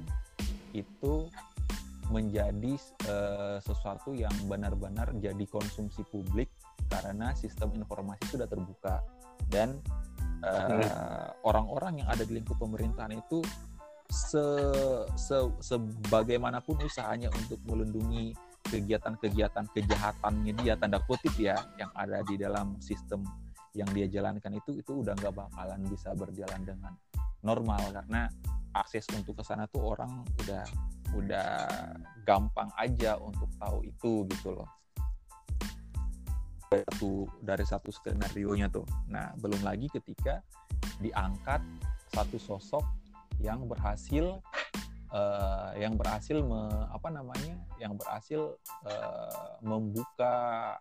itu 0.70 1.26
menjadi 2.14 2.78
eh, 3.10 3.58
sesuatu 3.58 4.14
yang 4.14 4.32
benar-benar 4.46 5.10
jadi 5.18 5.42
konsumsi 5.50 6.06
publik 6.06 6.46
karena 6.86 7.34
sistem 7.34 7.74
informasi 7.74 8.38
sudah 8.38 8.46
terbuka. 8.46 9.02
Dan 9.50 9.82
eh, 10.46 11.28
orang-orang 11.42 12.06
yang 12.06 12.08
ada 12.14 12.22
di 12.22 12.38
lingkup 12.38 12.62
pemerintahan 12.62 13.18
itu 13.18 13.42
se, 14.06 14.44
se 15.18 15.36
sebagaimanapun 15.60 16.80
usahanya 16.80 17.28
untuk 17.34 17.60
melindungi 17.66 18.32
kegiatan-kegiatan 18.68 19.64
kejahatannya 19.72 20.52
dia 20.60 20.74
tanda 20.76 21.00
kutip 21.04 21.32
ya 21.40 21.56
yang 21.80 21.90
ada 21.96 22.20
di 22.24 22.36
dalam 22.36 22.76
sistem 22.78 23.24
yang 23.76 23.88
dia 23.92 24.08
jalankan 24.08 24.56
itu 24.56 24.80
itu 24.80 25.04
udah 25.04 25.12
nggak 25.16 25.34
bakalan 25.34 25.80
bisa 25.86 26.12
berjalan 26.16 26.60
dengan 26.64 26.92
normal. 27.44 27.80
Karena 27.92 28.26
akses 28.74 29.06
untuk 29.14 29.38
ke 29.38 29.44
sana 29.44 29.68
tuh 29.68 29.94
orang 29.96 30.24
udah 30.44 30.64
udah 31.16 31.50
gampang 32.28 32.68
aja 32.76 33.16
untuk 33.16 33.48
tahu 33.56 33.84
itu 33.84 34.28
gitu 34.28 34.58
loh. 34.58 34.68
Satu 36.68 37.24
dari 37.40 37.64
satu 37.64 37.88
skenario 37.88 38.52
nya 38.52 38.68
tuh. 38.68 38.84
Nah 39.08 39.32
belum 39.40 39.64
lagi 39.64 39.88
ketika 39.88 40.44
diangkat 41.00 41.64
satu 42.12 42.36
sosok 42.36 42.84
yang 43.38 43.64
berhasil 43.70 44.42
uh, 45.12 45.72
yang 45.76 45.96
berhasil 45.96 46.40
me, 46.40 46.68
apa 46.92 47.08
namanya 47.08 47.56
yang 47.80 47.96
berhasil 47.96 48.56
uh, 48.84 49.56
membuka 49.64 50.76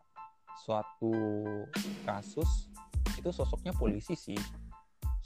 suatu 0.64 1.14
kasus 2.04 2.72
itu 3.16 3.30
sosoknya 3.30 3.74
polisi 3.76 4.14
sih. 4.18 4.40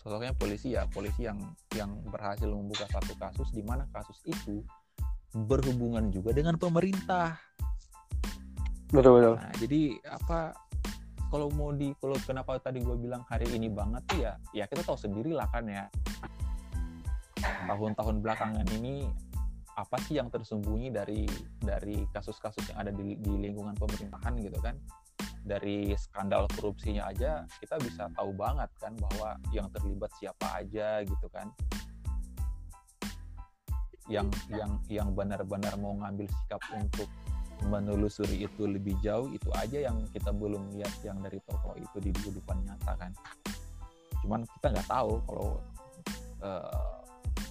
Sosoknya 0.01 0.34
polisi 0.34 0.74
ya 0.74 0.89
polisi 0.89 1.29
yang 1.29 1.38
yang 1.77 1.93
berhasil 2.10 2.50
membuka 2.50 2.89
satu 2.89 3.13
kasus 3.22 3.53
di 3.53 3.62
mana 3.62 3.86
kasus 3.93 4.17
itu 4.25 4.65
berhubungan 5.31 6.10
juga 6.10 6.34
dengan 6.34 6.58
pemerintah. 6.58 7.38
Betul 8.89 9.22
betul. 9.22 9.36
Nah 9.38 9.53
jadi 9.62 9.81
apa 10.10 10.58
kalau 11.31 11.48
mau 11.53 11.72
di 11.72 11.96
kalau 11.96 12.20
kenapa 12.27 12.60
tadi 12.60 12.84
gue 12.84 12.98
bilang 13.00 13.24
hari 13.31 13.48
ini 13.55 13.72
banget 13.72 14.03
tuh 14.03 14.20
ya 14.20 14.34
ya 14.51 14.67
kita 14.67 14.84
tahu 14.84 15.00
sendiri 15.00 15.31
lah 15.31 15.48
kan 15.48 15.63
ya 15.63 15.88
tahun-tahun 17.41 18.21
belakangan 18.21 18.67
ini 18.77 19.10
apa 19.79 19.98
sih 20.03 20.19
yang 20.19 20.27
tersembunyi 20.27 20.91
dari 20.91 21.25
dari 21.57 22.03
kasus-kasus 22.12 22.69
yang 22.69 22.83
ada 22.83 22.91
di, 22.91 23.15
di 23.17 23.33
lingkungan 23.39 23.74
pemerintahan 23.79 24.33
gitu 24.39 24.60
kan? 24.60 24.75
Dari 25.41 25.95
skandal 25.98 26.45
korupsinya 26.53 27.10
aja 27.10 27.48
kita 27.57 27.81
bisa 27.81 28.12
tahu 28.13 28.36
banget 28.36 28.69
kan 28.77 28.93
bahwa 29.00 29.39
yang 29.55 29.71
terlibat 29.74 30.12
siapa 30.19 30.62
aja 30.62 31.01
gitu 31.01 31.27
kan? 31.31 31.50
Yang 34.12 34.27
yang 34.51 34.71
yang 34.91 35.10
benar-benar 35.15 35.74
mau 35.79 35.95
ngambil 35.98 36.27
sikap 36.27 36.62
untuk 36.75 37.07
menelusuri 37.69 38.41
itu 38.45 38.65
lebih 38.65 38.98
jauh 39.05 39.29
itu 39.29 39.50
aja 39.53 39.86
yang 39.89 40.01
kita 40.10 40.33
belum 40.33 40.74
lihat 40.74 40.93
yang 41.05 41.21
dari 41.21 41.38
tokoh 41.45 41.77
itu 41.77 41.98
di 42.01 42.10
kehidupan 42.10 42.57
nyata 42.65 42.93
kan. 42.98 43.12
Cuman 44.21 44.45
kita 44.45 44.67
nggak 44.77 44.89
tahu 44.89 45.13
kalau 45.25 45.50
uh, 46.41 47.00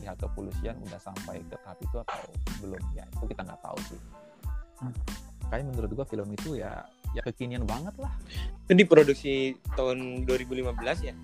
pihak 0.01 0.17
kepolisian 0.19 0.77
udah 0.81 0.99
sampai 0.99 1.39
ke 1.43 1.57
tahap 1.59 1.79
itu 1.79 1.97
atau 1.99 2.21
belum? 2.59 2.81
Ya 2.93 3.05
itu 3.07 3.25
kita 3.27 3.41
nggak 3.43 3.61
tahu 3.61 3.79
sih. 3.87 4.01
Kayak 5.47 5.65
menurut 5.67 5.91
gua 5.93 6.05
film 6.05 6.29
itu 6.31 6.57
ya 6.57 6.83
ya 7.11 7.21
kekinian 7.21 7.63
banget 7.63 7.93
lah. 7.97 8.13
Itu 8.65 8.73
diproduksi 8.75 9.35
tahun 9.75 10.25
2015 10.25 10.73
ya? 11.03 11.15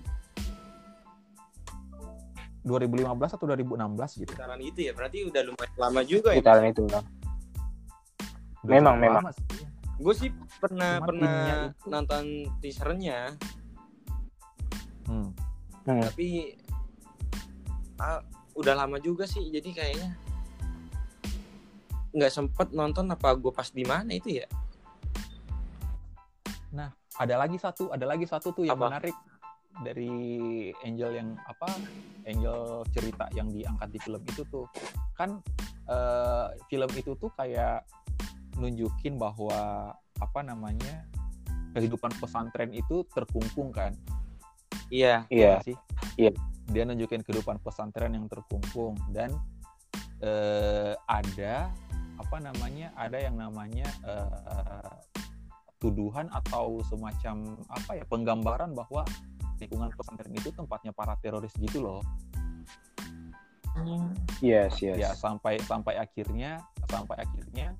2015 2.61 3.07
atau 3.31 3.45
2016 3.47 3.79
gitu? 4.17 4.27
Sekitaran 4.27 4.59
itu 4.59 4.79
ya 4.81 4.91
berarti 4.91 5.17
udah 5.23 5.41
lumayan 5.41 5.71
lama 5.77 6.01
juga 6.03 6.29
ya 6.29 6.37
sekitaran 6.37 6.65
itu 6.67 6.83
lah 6.85 7.03
Memang, 8.67 8.99
memang. 8.99 9.23
lama 9.23 9.31
sih. 9.31 9.63
gue 9.97 10.13
sih 10.13 10.29
pernah 10.59 10.99
Cuman 10.99 11.07
pernah 11.07 11.39
itu- 11.71 11.87
nonton 11.87 12.23
teasernya. 12.59 13.19
Hmm. 15.07 15.31
Hmm. 15.81 16.03
tapi 16.03 16.59
ah, 17.97 18.19
udah 18.57 18.73
lama 18.73 18.97
juga 18.97 19.29
sih 19.29 19.47
jadi 19.53 19.69
kayaknya 19.69 20.09
nggak 22.17 22.33
sempet 22.33 22.73
nonton 22.73 23.05
apa 23.13 23.37
gue 23.37 23.53
pas 23.53 23.69
di 23.69 23.85
mana 23.85 24.09
itu 24.17 24.41
ya? 24.41 24.47
Ada 27.17 27.35
lagi 27.41 27.57
satu 27.57 27.89
ada 27.89 28.05
lagi 28.05 28.29
satu 28.29 28.53
tuh 28.53 28.63
yang 28.69 28.77
Apa? 28.77 28.93
menarik 28.93 29.17
dari 29.81 30.09
Angel 30.85 31.17
yang 31.17 31.29
apa 31.49 31.69
Angel 32.29 32.85
cerita 32.93 33.25
yang 33.33 33.49
diangkat 33.49 33.89
di 33.89 33.99
film 34.01 34.21
itu 34.21 34.45
tuh. 34.45 34.69
Kan 35.17 35.41
eh, 35.89 36.47
film 36.69 36.89
itu 36.93 37.17
tuh 37.17 37.33
kayak 37.33 37.89
nunjukin 38.61 39.17
bahwa 39.17 39.93
apa 40.17 40.39
namanya 40.45 41.05
kehidupan 41.73 42.13
pesantren 42.21 42.69
itu 42.73 43.01
terkungkung 43.13 43.73
kan? 43.73 43.97
Iya. 44.93 45.25
Iya. 45.33 45.57
Sih? 45.65 45.77
Iya. 46.21 46.37
Dia 46.67 46.83
nunjukin 46.83 47.23
kehidupan 47.23 47.63
pesantren 47.63 48.15
yang 48.15 48.27
terkungkung 48.27 48.99
dan 49.15 49.31
eh, 50.19 50.93
ada 51.07 51.71
apa 52.17 52.37
namanya 52.41 52.91
ada 52.97 53.17
yang 53.21 53.37
namanya 53.37 53.87
eh, 54.03 54.93
tuduhan 55.77 56.27
atau 56.33 56.81
semacam 56.89 57.55
apa 57.69 58.01
ya 58.01 58.05
penggambaran 58.09 58.73
bahwa 58.73 59.05
lingkungan 59.61 59.89
pesantren 59.93 60.33
itu 60.33 60.49
tempatnya 60.53 60.93
para 60.93 61.17
teroris 61.21 61.53
gitu 61.57 61.81
loh. 61.81 62.01
Yes 64.41 64.81
yes. 64.81 64.97
Ya 64.97 65.13
sampai 65.13 65.61
sampai 65.61 66.01
akhirnya 66.01 66.57
sampai 66.89 67.21
akhirnya 67.21 67.77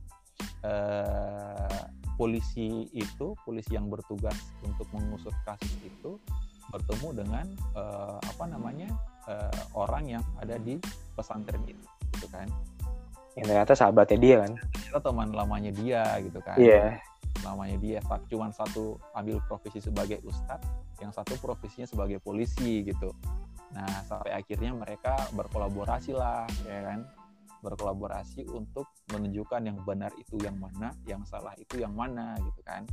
eh, 0.62 1.82
polisi 2.18 2.86
itu 2.94 3.34
polisi 3.46 3.74
yang 3.74 3.90
bertugas 3.90 4.38
untuk 4.62 4.86
mengusut 4.94 5.34
kasus 5.46 5.74
itu 5.82 6.22
bertemu 6.72 7.08
dengan 7.24 7.46
eh, 7.76 8.18
apa 8.20 8.44
namanya 8.48 8.90
eh, 9.28 9.62
orang 9.76 10.20
yang 10.20 10.24
ada 10.40 10.60
di 10.60 10.80
pesantren 11.16 11.64
itu 11.68 11.86
gitu 12.18 12.28
kan. 12.34 12.48
Yang 13.38 13.46
ternyata 13.54 13.74
sahabatnya 13.78 14.18
dia 14.18 14.36
kan? 14.42 14.52
Kita 14.74 15.00
teman 15.00 15.30
lamanya 15.30 15.72
dia 15.72 16.04
gitu 16.26 16.40
kan. 16.42 16.58
Iya. 16.58 16.98
Namanya 17.46 17.78
dia 17.78 18.00
Sa- 18.02 18.24
cuman 18.26 18.50
satu 18.50 18.98
ambil 19.14 19.38
profesi 19.46 19.78
sebagai 19.78 20.18
ustadz 20.26 20.66
yang 20.98 21.14
satu 21.14 21.38
profesinya 21.38 21.86
sebagai 21.86 22.18
polisi 22.18 22.82
gitu. 22.82 23.14
Nah 23.78 24.02
sampai 24.10 24.34
akhirnya 24.34 24.74
mereka 24.74 25.14
berkolaborasi 25.38 26.18
lah 26.18 26.50
ya 26.66 26.82
kan. 26.82 27.06
Berkolaborasi 27.62 28.46
untuk 28.54 28.90
menunjukkan 29.14 29.62
yang 29.66 29.78
benar 29.86 30.14
itu 30.18 30.38
yang 30.42 30.58
mana 30.58 30.94
yang 31.06 31.22
salah 31.26 31.54
itu 31.58 31.78
yang 31.82 31.94
mana 31.94 32.34
gitu 32.42 32.62
kan. 32.66 32.84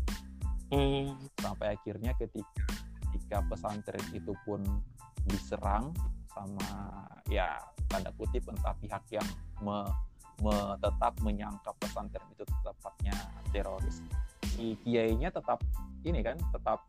Hmm. 0.73 1.14
sampai 1.38 1.76
akhirnya 1.76 2.16
ketika 2.16 2.64
ketika 3.14 3.47
pesantren 3.47 4.02
itu 4.11 4.35
pun 4.42 4.59
diserang 5.30 5.94
sama 6.35 6.66
ya 7.30 7.62
tanda 7.87 8.11
kutip 8.18 8.42
entah 8.50 8.75
pihak 8.83 9.06
yang 9.14 9.28
me, 9.62 9.87
me- 10.42 10.75
tetap 10.83 11.14
menyangka 11.23 11.71
pesantren 11.78 12.26
itu 12.35 12.42
tepatnya 12.66 13.14
teroris. 13.54 14.02
Si 14.59 14.75
kiainya 14.83 15.30
tetap 15.30 15.62
ini 16.02 16.21
kan 16.26 16.35
tetap 16.50 16.83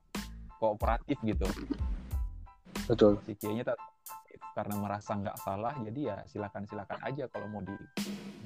kooperatif 0.58 1.22
gitu. 1.22 1.46
Betul. 2.90 3.22
Si 3.24 3.38
kiainya 3.38 3.70
tetap 3.70 3.86
karena 4.58 4.76
merasa 4.80 5.14
nggak 5.14 5.38
salah 5.44 5.76
jadi 5.84 6.00
ya 6.00 6.18
silakan 6.32 6.64
silakan 6.64 7.00
aja 7.04 7.28
kalau 7.28 7.48
mau 7.48 7.62
di 7.62 7.76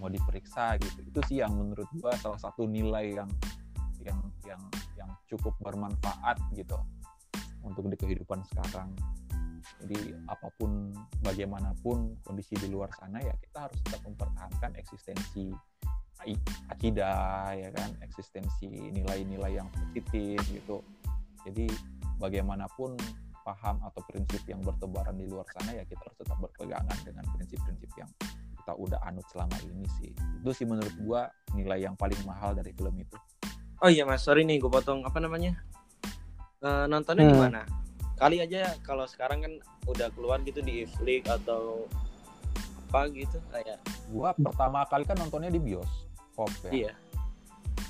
mau 0.03 0.11
diperiksa 0.11 0.75
gitu. 0.83 0.99
Itu 1.07 1.19
sih 1.31 1.39
yang 1.39 1.55
menurut 1.55 1.87
gua 1.95 2.11
salah 2.19 2.37
satu 2.37 2.67
nilai 2.67 3.23
yang 3.23 3.29
yang 4.03 4.19
yang 4.43 4.61
yang 4.99 5.09
cukup 5.31 5.55
bermanfaat 5.63 6.39
gitu 6.55 6.75
untuk 7.63 7.87
di 7.91 7.97
kehidupan 7.99 8.43
sekarang. 8.53 8.93
Jadi 9.83 10.15
apa 10.27 10.49
pun 10.55 10.91
bagaimanapun 11.21 12.23
kondisi 12.23 12.55
di 12.55 12.71
luar 12.71 12.89
sana 12.95 13.19
ya 13.19 13.35
kita 13.37 13.67
harus 13.67 13.79
tetap 13.85 14.01
mempertahankan 14.07 14.71
eksistensi 14.79 15.51
akidah 16.71 17.53
ya 17.55 17.69
kan? 17.71 17.89
Eksistensi 18.03 18.91
nilai-nilai 18.91 19.59
yang 19.59 19.67
positif 19.71 20.39
gitu. 20.51 20.83
Jadi 21.47 21.71
bagaimanapun 22.19 22.99
paham 23.43 23.79
atau 23.81 24.03
prinsip 24.03 24.43
yang 24.45 24.59
bertebaran 24.59 25.15
di 25.15 25.25
luar 25.25 25.47
sana 25.55 25.73
ya 25.73 25.83
kita 25.87 26.03
harus 26.03 26.17
tetap 26.19 26.37
berpegangan 26.43 26.97
dengan 27.07 27.23
prinsip-prinsip 27.33 27.91
yang 27.95 28.09
kita 28.59 28.73
udah 28.75 28.99
anut 29.07 29.25
selama 29.31 29.55
ini 29.63 29.87
sih. 29.97 30.11
Itu 30.43 30.51
sih 30.51 30.67
menurut 30.67 30.93
gua 30.99 31.31
nilai 31.55 31.87
yang 31.87 31.95
paling 31.95 32.19
mahal 32.27 32.51
dari 32.53 32.75
film 32.75 32.93
itu. 32.99 33.15
Oh 33.79 33.87
iya 33.87 34.03
mas. 34.03 34.27
Sorry 34.27 34.43
nih 34.43 34.59
gue 34.59 34.67
potong. 34.67 35.07
Apa 35.07 35.23
namanya 35.23 35.55
Eh, 36.59 36.85
nontonnya 36.91 37.23
di 37.23 37.35
Hmm. 37.35 37.43
mana 37.47 37.63
kali 38.19 38.43
aja 38.43 38.75
kalau 38.83 39.07
sekarang 39.07 39.39
kan 39.39 39.53
udah 39.87 40.11
keluar 40.11 40.43
gitu 40.43 40.59
di 40.59 40.83
Netflix 40.83 41.23
atau 41.23 41.87
apa 42.91 43.07
gitu 43.15 43.39
kayak 43.47 43.79
gua 44.11 44.35
pertama 44.35 44.83
kali 44.83 45.07
kan 45.07 45.15
nontonnya 45.15 45.55
di 45.55 45.61
bioskop 45.63 46.51
ya 46.67 46.71
iya 46.73 46.93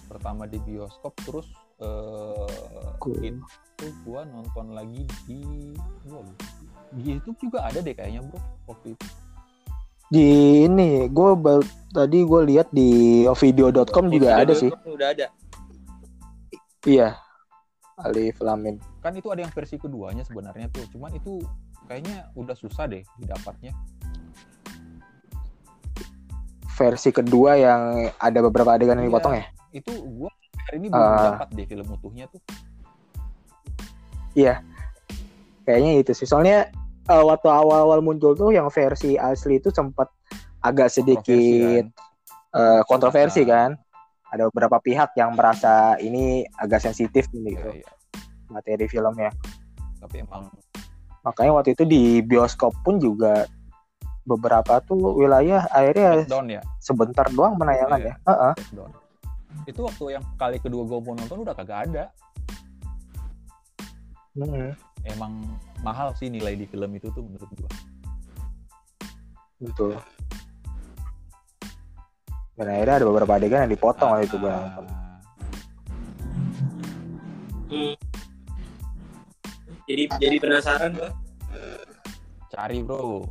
pertama 0.05 0.45
di 0.45 0.61
bioskop 0.61 1.17
terus 1.25 1.49
eh 1.81 2.93
Cool. 3.01 3.17
itu 3.25 3.85
gua 4.05 4.21
nonton 4.21 4.77
lagi 4.77 5.01
di 5.25 5.73
gua 6.05 6.21
lupa. 6.21 6.45
di 6.93 7.01
YouTube 7.09 7.49
juga 7.49 7.65
ada 7.65 7.81
deh 7.81 7.97
kayaknya 7.97 8.21
bro 8.21 8.37
waktu 8.69 8.93
itu 8.93 9.05
Di 10.09 10.25
ini 10.65 11.05
gue 11.05 11.31
tadi 11.93 12.25
gue 12.25 12.41
lihat 12.49 12.73
di 12.73 12.89
video.com 13.29 14.09
juga 14.09 14.41
ada 14.41 14.57
sih. 14.57 14.73
Udah 14.89 15.13
ada. 15.13 15.29
Iya. 16.81 17.13
Alif 18.03 18.39
Lamin. 18.39 18.75
kan 19.03 19.11
itu 19.11 19.27
ada 19.31 19.43
yang 19.43 19.51
versi 19.51 19.75
keduanya 19.75 20.23
sebenarnya 20.23 20.71
tuh 20.71 20.87
cuman 20.95 21.11
itu 21.15 21.43
kayaknya 21.87 22.31
udah 22.35 22.55
susah 22.55 22.87
deh 22.87 23.03
didapatnya 23.19 23.75
Versi 26.79 27.11
kedua 27.11 27.59
yang 27.59 28.07
ada 28.15 28.39
beberapa 28.39 28.71
adegan 28.71 28.95
yang 28.95 29.11
Iya. 29.11 29.11
dipotong 29.11 29.33
ya. 29.35 29.45
itu 29.75 29.91
gua 30.15 30.31
hari 30.63 30.79
ini 30.79 30.87
belum 30.87 31.03
Ah. 31.03 31.35
dapat 31.35 31.47
deh 31.51 31.67
film 31.67 31.87
utuhnya 31.91 32.25
tuh 32.31 32.39
Kayaknya 35.69 35.91
itu 36.01 36.11
sih. 36.17 36.25
Soalnya 36.25 36.73
eh, 37.05 37.23
waktu 37.25 37.45
awal-awal 37.45 38.01
muncul 38.01 38.33
tuh 38.33 38.49
yang 38.49 38.65
versi 38.73 39.21
asli 39.21 39.61
itu 39.61 39.69
sempat 39.69 40.09
agak 40.65 40.89
sedikit 40.89 41.85
eh, 42.49 42.81
kontroversi 42.89 43.45
kan. 43.45 43.77
Ada 44.29 44.49
beberapa 44.53 44.77
pihak 44.77 45.17
yang 45.17 45.33
merasa 45.33 45.97
ini 45.97 46.45
agak 46.57 46.85
sensitif 46.85 47.25
Iya, 47.33 47.41
gitu 47.55 47.69
iya. 47.81 47.89
materi 48.49 48.85
filmnya. 48.85 49.31
tapi 49.99 50.23
emang 50.23 50.47
Makanya 51.27 51.51
waktu 51.59 51.75
itu 51.75 51.83
di 51.83 52.03
bioskop 52.23 52.71
pun 52.87 52.97
juga 52.97 53.43
beberapa 54.23 54.79
tuh 54.85 55.17
wilayah 55.17 55.65
akhirnya 55.69 56.23
down 56.29 56.47
ya 56.47 56.61
sebentar 56.79 57.25
doang 57.33 57.57
penayangan 57.57 57.99
Iya. 57.99 58.13
ya. 58.15 58.53
Take 58.55 58.73
down 58.77 58.91
itu 59.67 59.79
waktu 59.81 60.05
yang 60.17 60.23
kali 60.37 60.57
kedua 60.61 60.85
gue 60.85 60.99
mau 61.01 61.17
nonton 61.17 61.41
udah 61.41 61.53
kagak 61.57 61.89
ada 61.89 62.03
Mm-mm. 64.37 64.71
emang 65.03 65.33
mahal 65.81 66.13
sih 66.15 66.29
nilai 66.31 66.53
di 66.55 66.63
film 66.69 66.93
itu 66.95 67.09
tuh 67.11 67.25
menurut 67.25 67.49
gua 67.57 67.69
Betul. 69.59 69.99
Dan 72.59 72.67
akhirnya 72.67 72.95
ada 72.99 73.05
beberapa 73.07 73.31
adegan 73.39 73.63
yang 73.63 73.71
dipotong 73.71 74.11
waktu 74.11 74.27
itu 74.27 74.35
gue 74.35 74.51
nonton. 74.51 74.85
Hmm. 77.69 77.95
Jadi 79.87 80.03
jadi 80.19 80.37
penasaran 80.37 80.91
gua. 80.93 81.09
cari 82.49 82.83
bro 82.83 83.23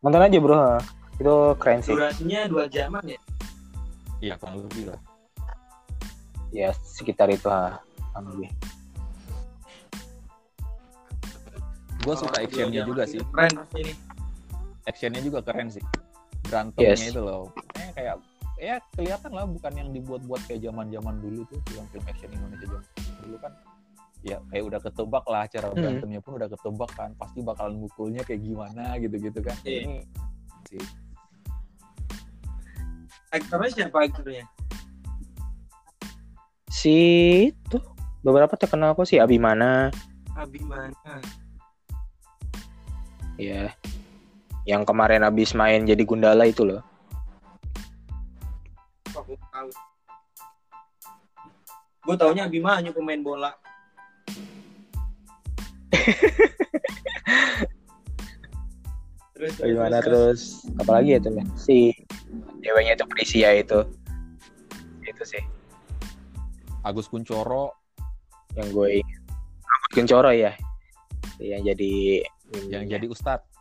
Nonton 0.00 0.22
aja 0.22 0.38
bro. 0.38 0.78
Itu 1.18 1.34
keren 1.58 1.82
sih. 1.82 1.92
Durasinya 1.92 2.46
dua 2.46 2.64
jaman 2.70 3.02
ya. 3.04 3.18
iya 4.22 4.38
kurang 4.38 4.62
lebih 4.62 4.94
lah 4.94 5.00
Ya 6.54 6.70
sekitar 6.86 7.26
itu 7.26 7.50
ha. 7.50 7.82
kurang 8.14 8.26
lebih. 8.30 8.50
gue 12.02 12.14
suka 12.18 12.38
actionnya 12.38 12.82
juga 12.82 13.06
sih 13.06 13.18
Keren 13.30 13.62
ini. 13.78 13.94
actionnya 14.86 15.22
juga 15.22 15.38
keren 15.38 15.70
sih 15.70 15.82
berantemnya 16.52 16.92
Yes. 16.92 17.08
itu 17.08 17.20
loh 17.24 17.48
eh, 17.80 17.88
kayak 17.96 18.16
ya 18.60 18.76
kelihatan 18.92 19.32
lah 19.32 19.48
bukan 19.48 19.72
yang 19.72 19.88
dibuat-buat 19.90 20.44
kayak 20.44 20.60
zaman 20.62 20.86
zaman 20.86 21.16
dulu 21.18 21.40
tuh 21.48 21.58
film-film 21.66 22.04
action 22.04 22.28
Indonesia 22.30 22.66
zaman 22.68 22.84
dulu 23.24 23.36
kan 23.40 23.52
ya 24.22 24.36
kayak 24.52 24.64
udah 24.68 24.78
ketebak 24.78 25.24
lah 25.26 25.44
cara 25.48 25.66
Hmm. 25.66 25.76
berantemnya 25.80 26.20
pun 26.20 26.32
udah 26.36 26.46
ketebak 26.46 26.90
kan 26.92 27.10
pasti 27.16 27.40
bakalan 27.40 27.74
mukulnya 27.74 28.22
kayak 28.22 28.44
gimana 28.44 28.94
gitu-gitu 29.00 29.40
kan 29.40 29.56
Iya. 29.64 29.80
ini 29.82 29.98
Aktornya 33.32 33.70
siapa 33.72 33.96
aktornya? 34.04 34.44
Si 36.68 36.96
itu 37.48 37.78
beberapa 38.20 38.52
terkenal 38.56 38.92
kok 38.92 39.08
si 39.08 39.16
Abimana. 39.16 39.88
Abimana. 40.36 40.92
Ya. 43.36 43.72
Yang 44.62 44.82
kemarin 44.86 45.26
habis 45.26 45.54
main 45.58 45.82
jadi 45.82 46.02
Gundala 46.06 46.46
itu 46.46 46.62
loh. 46.62 46.82
Tahu. 49.10 49.68
Gue 52.02 52.16
taunya 52.18 52.46
Abimanyu 52.46 52.90
pemain 52.94 53.22
bola. 53.22 53.54
terus, 59.38 59.54
Abimana 59.62 60.02
terus 60.02 60.66
apalagi 60.82 61.14
ya 61.14 61.20
tuh 61.22 61.30
ya? 61.36 61.44
Si 61.54 61.94
ceweknya 62.62 62.98
itu 62.98 63.04
Prisia 63.06 63.54
itu. 63.54 63.86
Itu 65.06 65.22
sih 65.22 65.42
Agus 66.82 67.06
Kuncoro 67.06 67.70
yang 68.58 68.66
gue 68.74 68.98
ingat. 68.98 69.22
Rambut 69.62 69.90
Kencoro 69.94 70.30
ya. 70.34 70.56
Yang 71.38 71.74
jadi 71.74 71.92
yang 72.68 72.84
jadi 72.90 73.06
ustadz 73.06 73.51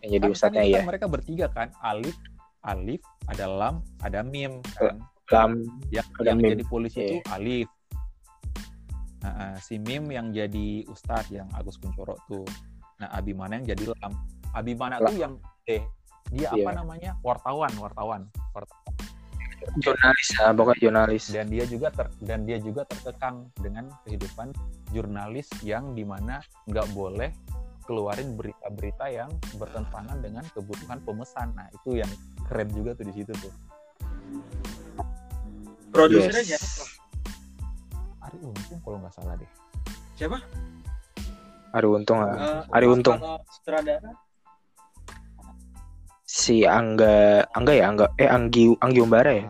yang 0.00 0.10
jadi 0.16 0.24
Kan- 0.24 0.32
ustadznya 0.32 0.62
kan 0.62 0.70
ya. 0.70 0.78
kan 0.80 0.88
mereka 0.88 1.06
bertiga 1.06 1.46
kan 1.48 1.68
Alif 1.80 2.16
Alif 2.62 3.00
ada 3.26 3.44
Lam 3.46 3.74
ada 4.00 4.20
Mim 4.20 4.60
kan 4.76 4.96
Lam 5.30 5.50
yang, 5.94 6.06
Ada 6.18 6.34
yang 6.34 6.38
Mim. 6.38 6.50
jadi 6.58 6.64
polisi 6.66 6.98
Iya. 6.98 7.06
itu 7.06 7.16
Alif 7.30 7.68
nah, 9.20 9.54
si 9.58 9.76
Mim 9.78 10.08
yang 10.08 10.32
jadi 10.32 10.68
Ustadz 10.86 11.30
yang 11.30 11.48
Agus 11.52 11.76
Kuncoro 11.76 12.16
tuh 12.26 12.44
nah 12.98 13.08
Abimana 13.12 13.60
yang 13.60 13.76
jadi 13.76 13.92
Lam 13.96 14.12
Abimana 14.52 14.98
Lam. 14.98 15.08
tuh 15.08 15.16
yang 15.16 15.32
eh 15.66 15.82
dia 16.30 16.48
Iya. 16.50 16.62
apa 16.62 16.70
namanya 16.76 17.10
wartawan 17.20 17.72
wartawan 17.76 18.28
Wartawan. 18.50 18.92
jurnalis 19.78 20.28
ya, 20.32 20.56
pokoknya 20.56 20.80
jurnalis. 20.80 21.24
dan 21.28 21.46
dia 21.46 21.64
juga 21.64 21.88
ter, 21.92 22.06
dan 22.24 22.48
dia 22.48 22.56
juga 22.58 22.82
terkekang 22.88 23.52
dengan 23.60 23.92
kehidupan 24.02 24.56
jurnalis 24.88 25.46
yang 25.60 25.92
di 25.92 26.00
mana 26.02 26.40
nggak 26.64 26.88
boleh 26.90 27.28
keluarin 27.84 28.36
berita-berita 28.36 29.06
yang 29.08 29.30
bertentangan 29.56 30.18
dengan 30.20 30.44
kebutuhan 30.52 30.98
pemesan 31.02 31.52
nah 31.54 31.66
itu 31.70 31.98
yang 31.98 32.10
keren 32.46 32.68
juga 32.70 32.94
tuh 32.94 33.06
di 33.08 33.14
situ 33.16 33.32
tuh 33.36 33.52
Produsernya 35.90 36.46
Yes. 36.46 36.62
siapa? 36.62 36.86
Ari 38.30 38.38
Untung 38.46 38.78
kalau 38.86 38.96
nggak 39.02 39.10
salah 39.10 39.34
deh 39.34 39.50
Siapa? 40.14 40.38
Ari 41.74 41.88
Untung 41.90 42.18
ah. 42.22 42.30
Eh, 42.30 42.76
Ari 42.78 42.86
Untung. 42.86 43.18
Sutradara. 43.50 44.10
si 46.22 46.62
Angga 46.62 47.42
Angga 47.58 47.72
ya 47.74 47.84
Angga 47.90 48.06
eh 48.14 48.30
Anggi 48.30 48.70
Anggi 48.78 49.00
Umbara 49.02 49.34
ya 49.34 49.46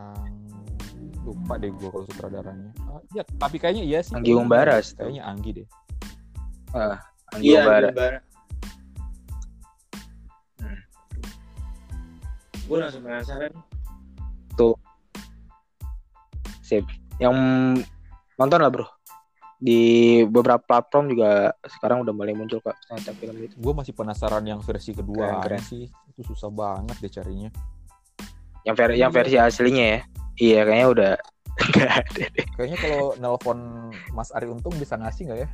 lupa 1.21 1.61
deh 1.61 1.69
gua 1.77 1.93
kalau 1.93 2.05
sutradaranya 2.09 2.71
Ah, 2.88 3.01
ya 3.12 3.23
tapi 3.37 3.61
kayaknya 3.61 3.85
iya 3.85 4.01
sih 4.01 4.16
Anggi 4.16 4.33
Umbara, 4.33 4.81
kayaknya 4.81 5.23
Anggi 5.29 5.51
deh 5.61 5.66
Anggi 7.35 7.55
Iya, 7.55 7.61
Umbara. 7.62 7.88
Hmm. 10.59 10.81
Gue 12.66 12.77
langsung 12.79 13.03
penasaran. 13.07 13.53
sip. 16.61 16.87
Yang 17.19 17.35
nonton 18.38 18.59
lah 18.62 18.71
bro. 18.71 18.87
Di 19.59 19.81
beberapa 20.25 20.62
platform 20.62 21.11
juga 21.12 21.51
sekarang 21.66 22.07
udah 22.07 22.14
mulai 22.14 22.33
muncul 22.33 22.62
kok 22.62 22.79
ternyata 22.87 23.12
film 23.19 23.37
itu 23.43 23.55
gue 23.59 23.73
masih 23.75 23.93
penasaran 23.93 24.47
yang 24.47 24.62
versi 24.62 24.95
kedua 24.95 25.43
Keren, 25.43 25.59
keren. 25.59 25.62
sih. 25.66 25.85
Itu 26.14 26.23
susah 26.31 26.49
banget 26.55 26.97
deh 27.03 27.11
carinya. 27.11 27.51
Yang 28.62 28.75
ver 28.79 28.90
yang 28.95 29.11
versi 29.11 29.37
aslinya 29.40 29.85
ya? 29.85 30.01
Iya 30.38 30.61
kayaknya 30.64 30.88
udah 30.95 31.12
nggak 31.75 31.90
ada 31.90 32.25
deh. 32.31 32.47
Kayaknya 32.55 32.79
kalau 32.79 33.03
nelpon 33.19 33.59
Mas 34.14 34.31
Ari 34.31 34.47
Untung 34.47 34.73
bisa 34.79 34.95
ngasih 34.95 35.27
nggak 35.27 35.40
ya 35.45 35.49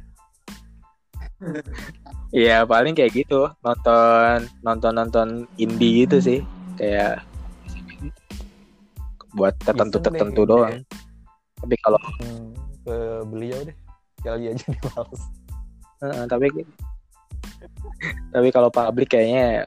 Iya 2.32 2.64
paling 2.64 2.96
kayak 2.96 3.12
gitu. 3.12 3.48
Nonton 3.62 4.48
nonton 4.64 4.92
nonton 4.96 5.28
indie 5.56 6.04
gitu 6.04 6.18
sih. 6.20 6.40
Kayak 6.76 7.24
buat 9.36 9.52
tertentu 9.60 10.00
deh 10.00 10.04
tertentu 10.08 10.42
kayaknya. 10.42 10.48
doang 10.48 10.74
tapi 11.56 11.74
kalau 11.80 12.00
Hmm, 12.20 12.52
ke 12.84 12.96
beliau 13.28 13.58
deh. 13.64 13.76
Sekali 14.20 14.44
aja 14.48 14.64
dibales 14.74 15.22
eh, 16.04 16.24
tapi 16.28 16.46
tapi 18.32 18.48
kalau 18.52 18.68
publik 18.68 19.12
kayaknya 19.12 19.64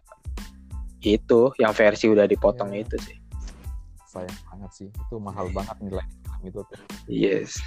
itu 1.01 1.49
yang 1.57 1.71
versi 1.71 2.09
udah 2.11 2.25
dipotong 2.25 2.73
Iya. 2.73 2.81
itu 2.85 2.95
sih. 3.07 3.17
Sayang 4.09 4.37
banget 4.49 4.71
sih. 4.73 4.89
Itu 4.89 5.21
mahal 5.21 5.47
banget 5.53 5.77
nilai 5.81 6.05
film 6.05 6.41
itu 6.49 6.61
yes. 7.07 7.61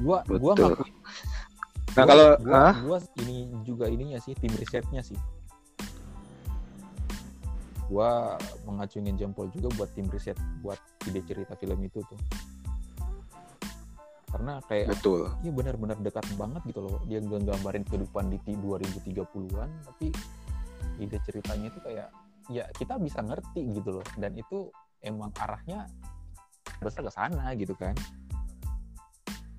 Gua 0.00 0.20
gua 0.28 0.52
Betul. 0.52 0.76
ngakuin 0.76 0.94
nah 1.96 2.04
Gua- 2.04 2.10
kalau 2.12 2.28
gua, 2.44 2.56
Hah? 2.60 2.74
gua 2.84 2.98
ini 3.24 3.36
juga 3.64 3.88
ininya 3.88 4.20
sih 4.20 4.36
tim 4.36 4.52
risetnya 4.54 5.00
sih 5.00 5.16
gua 7.88 8.36
mengacungin 8.66 9.14
jempol 9.16 9.48
juga 9.54 9.72
buat 9.78 9.90
tim 9.94 10.06
riset 10.10 10.36
buat 10.60 10.78
ide 11.08 11.22
cerita 11.24 11.54
film 11.56 11.78
itu 11.80 12.02
tuh 12.04 12.20
karena 14.26 14.60
kayak 14.68 14.92
betul 14.92 15.32
Iya 15.40 15.52
benar-benar 15.54 15.96
dekat 16.02 16.26
banget 16.36 16.60
gitu 16.68 16.84
loh. 16.84 17.00
Dia 17.08 17.24
nggambarin 17.24 17.88
kehidupan 17.88 18.28
di 18.28 18.36
2030-an 18.58 19.70
tapi 19.86 20.12
ide 21.00 21.16
ceritanya 21.24 21.72
itu 21.72 21.80
kayak 21.80 22.12
ya 22.52 22.68
kita 22.76 23.00
bisa 23.00 23.24
ngerti 23.24 23.64
gitu 23.80 23.96
loh. 23.96 24.04
Dan 24.18 24.36
itu 24.36 24.68
emang 25.00 25.32
arahnya 25.40 25.88
besar 26.80 27.02
ke 27.06 27.12
sana 27.12 27.54
gitu 27.56 27.72
kan 27.78 27.96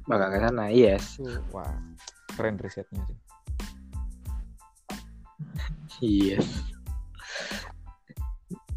bakal 0.07 0.27
ke 0.31 0.39
sana 0.39 0.65
yes 0.71 1.19
wah 1.51 1.67
keren 2.37 2.61
risetnya 2.61 3.01
sih. 3.09 3.17
Yes 5.97 6.45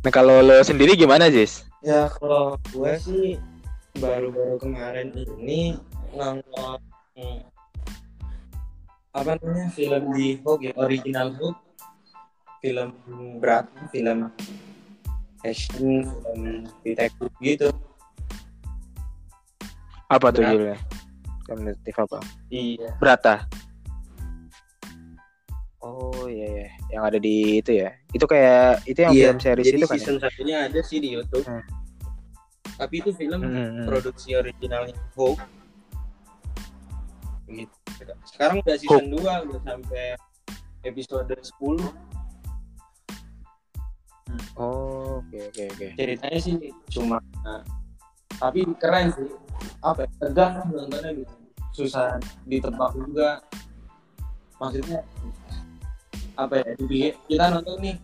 nah 0.01 0.09
kalau 0.09 0.40
lo 0.40 0.64
sendiri 0.64 0.96
gimana 0.96 1.29
Jis? 1.29 1.68
Ya 1.85 2.09
kalau 2.16 2.57
gue 2.73 2.92
sih 3.01 3.37
baru-baru 4.01 4.57
kemarin 4.57 5.12
ini 5.12 5.77
nonton 6.16 6.81
apa 9.12 9.37
namanya 9.37 9.68
film 9.77 10.03
di 10.16 10.40
Hook 10.40 10.64
ya 10.64 10.73
original 10.81 11.37
Hook 11.37 11.57
film 12.64 12.96
berat 13.44 13.68
film 13.92 14.33
action 15.44 16.09
film 16.09 16.64
detektif 16.81 17.29
gitu. 17.44 17.68
Apa 20.09 20.33
tuh 20.33 20.49
judulnya 20.49 20.81
Detektif 21.58 21.96
apa 21.98 22.18
iya. 22.52 22.94
Brata 23.02 23.42
oh 25.80 26.28
iya 26.28 26.46
iya. 26.46 26.68
Yang 26.92 27.02
ada 27.08 27.18
di 27.22 27.34
itu 27.62 27.70
ya? 27.72 27.90
Itu 28.12 28.24
kayak 28.28 28.84
itu 28.84 28.98
yang 29.00 29.12
Iya, 29.16 29.26
film 29.32 29.38
series 29.40 29.64
jadi 29.64 29.78
itu 29.78 29.86
kan 29.88 29.96
ya? 29.96 30.00
season 30.02 30.16
satunya 30.20 30.56
ada 30.68 30.80
sih 30.84 30.98
di 31.00 31.08
YouTube. 31.16 31.46
Hmm. 31.48 31.64
tapi 32.80 33.04
itu 33.04 33.12
film 33.12 33.40
Hmm, 33.44 33.52
hmm. 33.52 33.86
produksi 33.88 34.32
originalnya 34.36 34.96
Hook 35.12 35.36
gitu. 37.48 37.72
Sekarang 38.24 38.64
udah 38.64 38.76
season 38.80 39.12
2 39.12 39.20
udah 39.20 39.60
sampai 39.64 40.16
episode 40.84 41.28
10 41.28 41.52
oh 44.56 45.20
oke 45.20 45.38
oke 45.52 45.62
oke. 45.76 45.86
Ceritanya 45.96 46.38
sih 46.40 46.56
cuma 46.88 47.20
nah, 47.44 47.60
tapi 48.40 48.64
keren 48.80 49.12
sih. 49.12 49.28
Apa 49.84 50.08
ya, 50.08 50.10
tegang 50.24 50.72
nontonnya 50.72 51.12
gitu 51.20 51.39
susah 51.70 52.18
ditebak 52.44 52.90
juga 52.94 53.40
maksudnya 54.59 55.00
apa 56.37 56.61
ya 56.61 56.74
kita 57.28 57.44
nonton 57.52 57.76
nih 57.80 57.96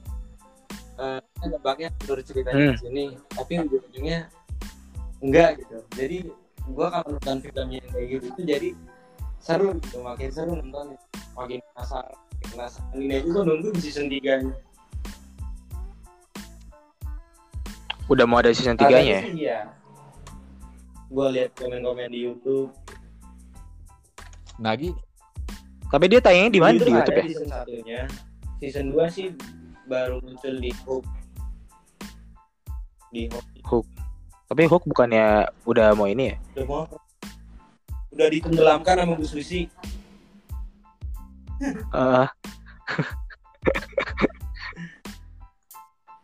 eh 0.97 1.21
kita 1.21 1.47
tebaknya 1.61 1.89
alur 2.05 2.19
ceritanya 2.25 2.57
Hmm. 2.57 2.73
di 2.73 2.81
sini 2.81 3.05
tapi 3.33 3.53
ujung-ujungnya 3.61 4.19
enggak 5.21 5.51
gitu 5.61 5.77
jadi 5.93 6.19
gua 6.73 6.87
kalau 6.89 7.09
nonton 7.17 7.37
filmnya 7.45 7.79
yang 7.85 7.91
kayak 7.93 8.07
gitu 8.17 8.27
tuh 8.33 8.45
jadi 8.45 8.69
seru 9.41 9.69
gitu 9.79 9.99
makin 10.01 10.29
seru 10.33 10.53
nontonnya 10.57 10.99
makin 11.37 11.61
penasaran 11.73 12.17
makin 12.17 12.49
penasaran 12.57 12.89
ini 12.97 13.13
aja 13.21 13.29
gua 13.29 13.43
nunggu 13.45 13.69
di 13.77 13.81
season 13.85 14.07
3 14.09 14.47
nya 14.49 14.57
udah 18.07 18.25
mau 18.25 18.39
ada 18.39 18.55
season 18.55 18.79
tiganya 18.79 19.03
ya 19.03 19.21
Katanya 19.21 19.27
sih 19.27 19.35
iya. 19.37 19.61
Gue 21.07 21.27
lihat 21.39 21.55
komen-komen 21.55 22.11
di 22.11 22.27
YouTube. 22.27 22.75
Nagi 24.61 24.91
tapi 25.87 26.11
dia 26.11 26.19
tayangnya 26.19 26.51
di 26.51 26.61
mana 26.61 26.77
di 26.83 26.91
YouTube 26.91 27.15
ya 27.15 27.25
Season 27.31 27.47
satunya. 27.47 28.01
Season 28.59 28.87
2 28.91 29.07
sih 29.15 29.29
baru 29.87 30.19
muncul 30.19 30.55
di 30.59 30.71
Hook. 30.83 31.05
Di 33.15 33.31
Hook. 33.63 33.87
tapi 34.47 34.63
Hook 34.67 34.83
bukannya 34.87 35.47
udah 35.67 35.95
mau 35.95 36.07
ini 36.11 36.35
ya 36.35 36.37
Udah 36.59 36.67
mau 36.67 36.83
udah 38.17 38.29
ditenggelamkan 38.33 38.97
sama 39.05 39.13
Bu 39.15 39.27
Susi. 39.29 39.69
Eh, 41.93 42.27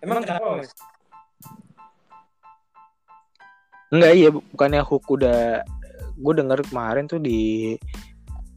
Emang 0.03 0.25
kenapa 0.27 0.59
mas? 0.59 0.73
enggak 3.93 4.13
iya 4.17 4.29
bukannya 4.33 4.81
Hook 4.81 5.05
udah 5.13 5.61
gue 6.17 6.33
denger 6.33 6.65
kemarin 6.65 7.05
tuh 7.05 7.21
di 7.21 7.77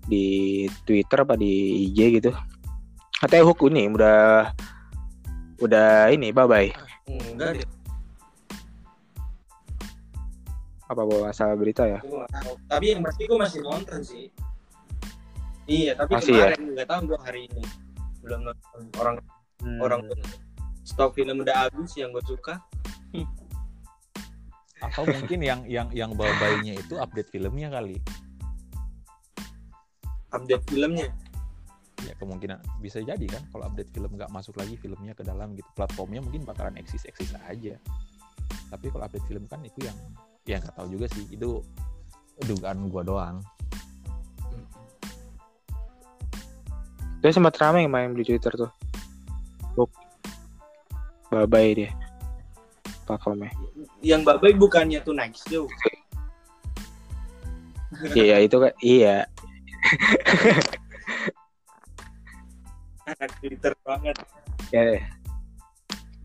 di 0.06 0.26
Twitter 0.86 1.26
apa 1.26 1.34
di 1.38 1.86
IG 1.90 2.22
gitu 2.22 2.32
katanya 3.22 3.44
Hook 3.48 3.66
ini 3.70 3.90
udah 3.90 4.52
udah 5.62 6.10
ini 6.14 6.30
bye 6.30 6.46
bye 6.46 6.70
Enggak 7.06 7.66
apa 10.86 11.02
bawa 11.02 11.34
masalah 11.34 11.58
berita 11.58 11.82
ya. 11.90 11.98
Tapi 12.70 12.94
yang 12.94 13.02
pasti 13.02 13.26
gue 13.26 13.38
masih 13.42 13.60
nonton 13.66 14.06
sih. 14.06 14.30
Iya, 15.66 15.98
tapi 15.98 16.14
Masih 16.14 16.34
ya? 16.38 16.54
kemarin 16.54 16.66
nggak 16.78 16.88
tahu 16.94 17.02
gue 17.10 17.20
hari 17.26 17.42
ini 17.50 17.64
belum 18.22 18.40
nonton. 18.46 18.82
Orang 19.02 19.16
Hmm. 19.66 19.82
orang 19.82 20.02
stok 20.86 21.18
film 21.18 21.42
udah 21.42 21.66
habis 21.66 21.96
yang 21.98 22.14
gue 22.14 22.22
suka. 22.22 22.62
atau 24.84 25.08
mungkin 25.08 25.42
yang 25.42 25.66
yang 25.66 25.88
yang 25.96 26.12
bayinya 26.14 26.78
itu 26.78 27.00
update 27.02 27.32
filmnya 27.34 27.74
kali 27.74 27.98
Update 30.36 30.66
filmnya. 30.68 31.10
ya 32.04 32.12
kemungkinan 32.22 32.60
bisa 32.84 33.00
jadi 33.02 33.24
kan 33.24 33.42
kalau 33.50 33.66
update 33.72 33.90
film 33.90 34.14
nggak 34.14 34.30
masuk 34.30 34.60
lagi 34.60 34.76
filmnya 34.78 35.16
ke 35.16 35.24
dalam 35.24 35.56
gitu. 35.56 35.66
Platformnya 35.74 36.22
mungkin 36.22 36.44
bakalan 36.44 36.76
eksis 36.76 37.08
eksis 37.08 37.34
aja. 37.48 37.80
Tapi 38.70 38.86
kalau 38.92 39.08
update 39.08 39.26
film 39.26 39.48
kan 39.48 39.64
itu 39.64 39.88
yang 39.88 39.98
yang 40.46 40.60
nggak 40.62 40.76
tahu 40.76 40.88
juga 40.92 41.08
sih. 41.16 41.24
Itu 41.32 41.64
dugaan 42.46 42.92
gua 42.92 43.02
doang. 43.02 43.38
Dia 47.24 47.32
sempat 47.34 47.58
ramai 47.58 47.88
yang 47.88 47.94
main 47.96 48.12
di 48.14 48.28
Twitter 48.28 48.54
tuh. 48.54 48.70
Bye 51.34 51.50
bye 51.50 51.72
dia. 51.74 51.92
Platformnya. 53.04 53.50
Yang 54.02 54.22
babai 54.30 54.54
bukannya 54.54 55.02
tuh 55.02 55.14
next 55.18 55.46
tuh. 55.50 55.66
iya 58.12 58.44
itu 58.44 58.60
kan 58.60 58.74
iya 58.84 59.24
Anak 63.06 63.30
Twitter 63.38 63.74
banget. 63.82 64.16
ya 64.74 64.98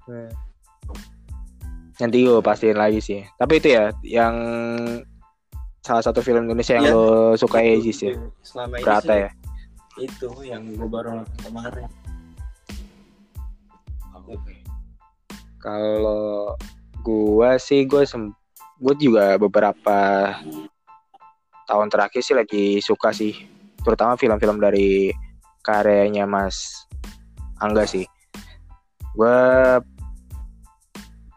Hmm. 0.09 0.27
nanti 2.01 2.25
gue 2.25 2.41
pastiin 2.41 2.75
lagi 2.75 2.99
sih 2.99 3.21
tapi 3.37 3.61
itu 3.61 3.69
ya 3.71 3.93
yang 4.03 4.35
salah 5.81 6.03
satu 6.03 6.19
film 6.19 6.49
Indonesia 6.49 6.75
yang 6.75 6.89
Iya. 6.89 6.97
lo 6.97 7.07
suka 7.37 7.61
ya 7.61 7.79
Jis 7.79 8.01
ya 8.03 8.17
Selama 8.43 8.75
ini 8.77 8.85
Berata 8.85 9.13
sih 9.13 9.23
ya 9.23 9.31
itu 10.01 10.29
yang 10.43 10.65
gue 10.67 10.89
baru 10.89 11.21
nonton 11.21 11.39
kemarin. 11.45 11.87
kalau 15.61 16.57
gua 17.05 17.61
sih 17.61 17.85
gue 17.85 18.03
sem 18.03 18.33
gue 18.81 18.95
juga 18.97 19.37
beberapa 19.37 19.99
tahun 21.71 21.87
terakhir 21.87 22.21
sih 22.27 22.35
lagi 22.35 22.83
suka 22.83 23.15
sih. 23.15 23.47
Terutama 23.87 24.19
film-film 24.19 24.59
dari 24.59 25.15
karyanya 25.63 26.27
Mas 26.27 26.67
Angga 27.63 27.87
sih. 27.87 28.03
Gue 29.15 29.39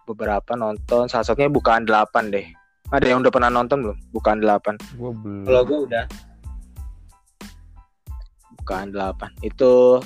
beberapa 0.10 0.58
nonton 0.58 1.06
salah 1.06 1.24
satunya 1.24 1.54
bukan 1.54 1.86
delapan 1.86 2.34
deh. 2.34 2.48
Ada 2.90 3.14
yang 3.14 3.22
udah 3.22 3.32
pernah 3.34 3.54
nonton 3.54 3.86
belum? 3.86 3.98
Bukan 4.10 4.42
delapan? 4.42 4.76
Gua 4.98 5.14
belum. 5.14 5.46
Kalau 5.46 5.62
gue 5.66 5.80
udah. 5.90 6.06
Bukan 8.58 8.86
delapan. 8.90 9.30
Itu 9.46 10.02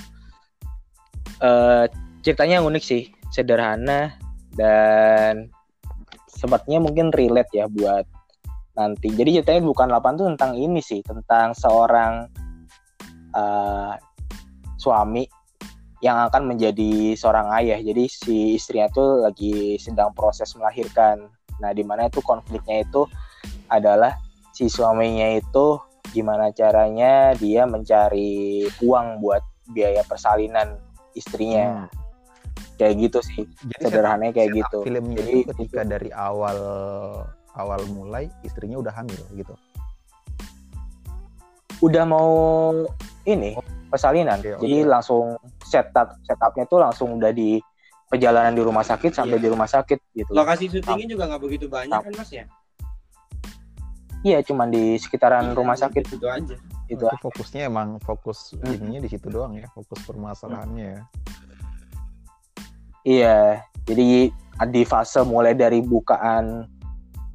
eh 1.37 1.85
ceritanya 2.25 2.59
yang 2.59 2.67
unik 2.67 2.83
sih 2.83 3.03
sederhana 3.31 4.17
dan 4.57 5.53
sebabnya 6.27 6.81
mungkin 6.81 7.13
relate 7.13 7.53
ya 7.53 7.69
buat 7.69 8.03
nanti. 8.77 9.09
Jadi 9.09 9.41
ceritanya 9.41 9.61
bukan 9.65 9.89
delapan 9.89 10.13
tuh 10.15 10.25
tentang 10.31 10.53
ini 10.53 10.79
sih 10.79 11.01
tentang 11.01 11.57
seorang 11.57 12.29
eh, 13.33 13.93
suami 14.77 15.25
yang 16.05 16.29
akan 16.29 16.53
menjadi 16.53 17.17
seorang 17.17 17.49
ayah. 17.57 17.81
Jadi 17.81 18.05
si 18.05 18.37
istrinya 18.55 18.87
tuh 18.93 19.25
lagi 19.25 19.81
sedang 19.81 20.13
proses 20.13 20.53
melahirkan. 20.53 21.25
Nah 21.57 21.73
di 21.73 21.81
mana 21.81 22.05
itu 22.05 22.21
konfliknya 22.21 22.85
itu 22.85 23.09
adalah 23.73 24.13
si 24.53 24.69
suaminya 24.69 25.33
itu 25.33 25.81
gimana 26.13 26.53
caranya 26.53 27.35
dia 27.35 27.65
mencari 27.65 28.63
uang 28.79 29.19
buat 29.19 29.41
biaya 29.73 30.05
persalinan 30.05 30.77
istrinya. 31.17 31.89
Hmm. 31.89 31.89
kayak 32.77 33.09
gitu 33.09 33.19
sih 33.25 33.41
Jadi 33.73 33.89
sederhananya 33.89 34.33
kayak 34.37 34.53
gitu. 34.53 34.85
filmnya 34.85 35.17
Jadi, 35.17 35.33
itu 35.33 35.49
ketika 35.49 35.81
dari 35.81 36.13
awal 36.13 36.57
awal 37.57 37.81
mulai 37.89 38.29
istrinya 38.41 38.77
udah 38.77 38.93
hamil 38.93 39.17
gitu 39.33 39.53
udah 41.77 42.03
mau 42.09 42.29
ini 43.25 43.53
persalinan 43.87 44.41
Oke, 44.41 44.49
oke. 44.57 44.61
jadi 44.65 44.77
langsung 44.83 45.37
setup 45.61 46.17
setupnya 46.25 46.65
tuh 46.65 46.79
langsung 46.81 47.21
udah 47.21 47.29
di 47.29 47.61
perjalanan 48.07 48.55
di 48.55 48.63
rumah 48.63 48.81
sakit 48.81 49.11
sampai 49.13 49.37
Iya. 49.37 49.43
di 49.43 49.49
rumah 49.51 49.69
sakit 49.69 49.99
gitu 50.15 50.31
lokasi 50.31 50.71
syutingnya 50.71 51.07
juga 51.11 51.23
nggak 51.29 51.41
begitu 51.43 51.65
banyak 51.67 51.91
kan 51.93 52.13
mas 52.15 52.31
ya. 52.31 52.45
iya 54.23 54.39
cuman 54.41 54.71
di 54.71 54.97
sekitaran 54.97 55.53
rumah 55.53 55.77
sakit 55.77 56.03
itu 56.09 56.25
aja. 56.25 56.55
itu 56.87 57.03
Itu 57.03 57.05
fokusnya 57.19 57.67
emang 57.67 57.99
fokus 58.01 58.55
Hmm. 58.57 58.73
ininya 58.73 59.03
di 59.03 59.09
situ 59.11 59.27
doang 59.27 59.59
ya 59.59 59.67
fokus 59.75 59.99
permasalahannya 60.07 60.87
ya 60.87 61.01
iya 63.03 63.37
jadi 63.85 64.31
di 64.67 64.81
fase 64.83 65.21
mulai 65.23 65.53
dari 65.53 65.79
bukaan 65.83 66.65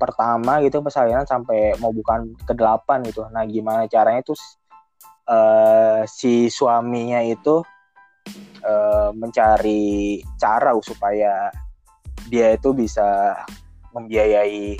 pertama 0.03 0.59
gitu 0.67 0.83
persalinan 0.83 1.23
sampai 1.23 1.79
mau 1.79 1.95
bukan 1.95 2.35
ke 2.43 2.59
delapan 2.59 3.07
gitu. 3.07 3.23
Nah 3.31 3.47
gimana 3.47 3.87
caranya 3.87 4.27
tuh 4.27 4.35
uh, 5.31 6.03
si 6.11 6.51
suaminya 6.51 7.23
itu 7.23 7.62
uh, 8.67 9.15
mencari 9.15 10.19
cara 10.43 10.75
supaya 10.83 11.55
dia 12.27 12.59
itu 12.59 12.75
bisa 12.75 13.38
membiayai 13.95 14.75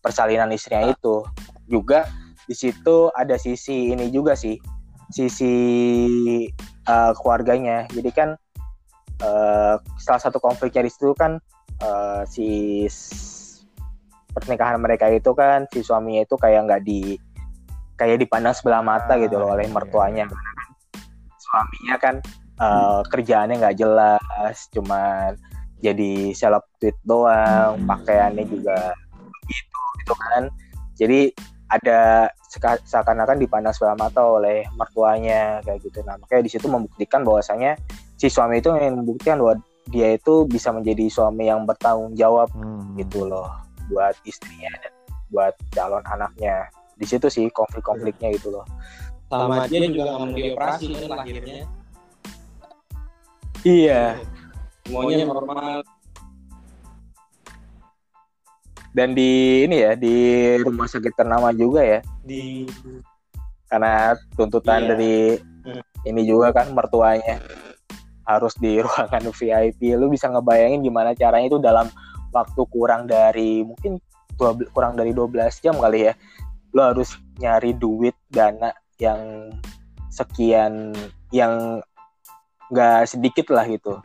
persalinan 0.00 0.48
istrinya 0.56 0.96
itu. 0.96 1.20
Juga 1.68 2.08
di 2.48 2.56
situ 2.56 3.12
ada 3.12 3.36
sisi 3.36 3.92
ini 3.92 4.08
juga 4.08 4.32
sih 4.32 4.56
sisi 5.12 5.54
uh, 6.88 7.12
keluarganya. 7.20 7.84
Jadi 7.92 8.10
kan 8.16 8.32
uh, 9.20 9.76
salah 10.00 10.22
satu 10.22 10.40
konfliknya 10.40 10.88
di 10.88 10.90
situ 10.90 11.12
kan 11.12 11.36
uh, 11.84 12.22
si 12.24 12.86
pernikahan 14.30 14.78
mereka 14.78 15.10
itu 15.10 15.34
kan 15.34 15.66
si 15.70 15.82
suaminya 15.82 16.24
itu 16.24 16.34
kayak 16.38 16.66
nggak 16.66 16.82
di 16.86 17.18
kayak 18.00 18.22
dipandang 18.22 18.56
sebelah 18.56 18.80
mata 18.80 19.20
gitu 19.20 19.36
loh 19.36 19.52
oleh 19.52 19.68
ah, 19.68 19.72
mertuanya 19.76 20.24
iya. 20.24 20.38
suaminya 21.36 21.96
kan 22.00 22.14
uh, 22.56 23.00
kerjaannya 23.04 23.60
nggak 23.60 23.76
jelas 23.76 24.56
cuman 24.72 25.36
jadi 25.84 26.32
seleb 26.32 26.64
tweet 26.80 26.96
doang 27.04 27.76
hmm. 27.80 27.88
pakaiannya 27.88 28.44
juga 28.48 28.96
gitu 29.48 29.80
gitu 30.00 30.14
kan 30.16 30.48
jadi 30.96 31.32
ada 31.70 32.28
seakan-akan 32.82 33.38
dipandang 33.38 33.70
sebelah 33.70 33.94
mata 33.94 34.20
oleh 34.26 34.66
mertuanya 34.74 35.62
kayak 35.62 35.84
gitu 35.84 36.00
nah 36.02 36.16
makanya 36.18 36.42
di 36.48 36.50
situ 36.50 36.66
membuktikan 36.66 37.22
bahwasanya 37.22 37.76
si 38.16 38.26
suami 38.32 38.58
itu 38.58 38.72
ingin 38.74 39.04
membuktikan 39.04 39.38
bahwa 39.38 39.60
dia 39.88 40.14
itu 40.14 40.44
bisa 40.46 40.70
menjadi 40.70 41.08
suami 41.08 41.48
yang 41.48 41.64
bertanggung 41.64 42.12
jawab 42.18 42.52
hmm. 42.52 42.98
gitu 43.00 43.24
loh 43.24 43.48
buat 43.90 44.14
istrinya 44.22 44.70
dan 44.78 44.92
buat 45.34 45.54
calon 45.74 46.04
anaknya. 46.06 46.70
Di 46.94 47.06
situ 47.08 47.26
sih 47.26 47.50
konflik-konfliknya 47.50 48.30
gitu 48.38 48.54
loh. 48.54 48.66
Sama 49.30 49.66
dia 49.66 49.82
juga 49.86 50.10
nggak 50.10 50.18
mau 50.22 50.30
dioperasi 50.34 50.86
kan 50.94 51.10
lahirnya. 51.20 51.62
Iya. 53.66 54.02
Semuanya 54.86 55.26
normal. 55.26 55.82
Dan 58.90 59.14
di 59.14 59.62
ini 59.70 59.76
ya 59.86 59.94
di 59.94 60.16
rumah 60.66 60.90
sakit 60.90 61.14
ternama 61.14 61.54
juga 61.54 61.82
ya. 61.82 62.00
Di 62.26 62.66
karena 63.70 64.18
tuntutan 64.34 64.82
iya. 64.82 64.88
dari 64.90 65.16
hmm. 65.38 65.82
ini 66.10 66.22
juga 66.26 66.50
kan 66.50 66.74
mertuanya 66.74 67.38
harus 68.26 68.54
di 68.58 68.78
ruangan 68.84 69.30
VIP 69.30 69.94
lu 69.94 70.10
bisa 70.10 70.26
ngebayangin 70.26 70.82
gimana 70.82 71.14
caranya 71.14 71.46
itu 71.46 71.58
dalam 71.62 71.86
waktu 72.30 72.62
kurang 72.70 73.10
dari 73.10 73.62
mungkin 73.66 73.98
kurang 74.72 74.96
dari 74.96 75.12
12 75.12 75.36
jam 75.60 75.76
kali 75.76 76.08
ya 76.08 76.14
lu 76.70 76.80
harus 76.80 77.18
nyari 77.42 77.74
duit 77.74 78.14
dana 78.30 78.70
yang 79.02 79.50
sekian 80.10 80.94
yang 81.34 81.82
nggak 82.70 83.10
sedikit 83.10 83.46
lah 83.50 83.66
gitu. 83.66 83.98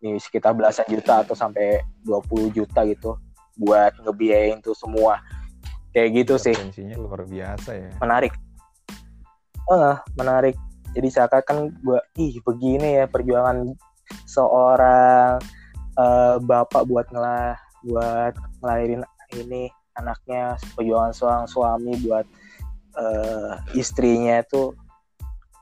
Ini 0.00 0.16
sekitar 0.16 0.56
belasan 0.56 0.88
juta 0.88 1.20
atau 1.20 1.36
sampai 1.36 1.84
20 2.08 2.56
juta 2.56 2.80
gitu 2.88 3.20
buat 3.60 3.92
ngebiayain 4.00 4.64
tuh 4.64 4.72
semua. 4.72 5.20
Kayak 5.92 6.24
gitu 6.24 6.34
sih. 6.40 6.56
Luar 6.96 7.28
biasa 7.28 7.76
ya. 7.76 7.90
Menarik. 8.00 8.32
Uh, 9.68 10.00
menarik. 10.16 10.56
Jadi 10.96 11.08
seakan 11.12 11.42
kan 11.44 11.58
gua 11.84 12.00
ih 12.16 12.40
begini 12.40 12.98
ya 12.98 13.04
perjuangan 13.06 13.76
seorang 14.24 15.38
uh, 16.00 16.34
bapak 16.40 16.88
buat 16.88 17.06
ngelah 17.12 17.60
buat 17.84 18.34
ngelahirin 18.60 19.04
ini 19.36 19.68
anaknya 19.96 20.56
perjuangan 20.72 21.12
seorang 21.12 21.44
suami 21.46 21.92
buat 22.00 22.26
uh, 22.96 23.60
istrinya 23.76 24.40
itu 24.40 24.72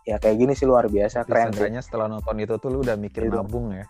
ya 0.07 0.17
kayak 0.17 0.41
gini 0.41 0.53
sih 0.57 0.65
luar 0.65 0.89
biasa 0.89 1.27
keren 1.29 1.53
sih. 1.53 1.69
setelah 1.85 2.09
nonton 2.09 2.37
itu 2.41 2.57
tuh 2.57 2.73
lu 2.73 2.81
udah 2.81 2.97
mikir 2.97 3.29
itu. 3.29 3.37
nabung 3.37 3.75
ya 3.77 3.85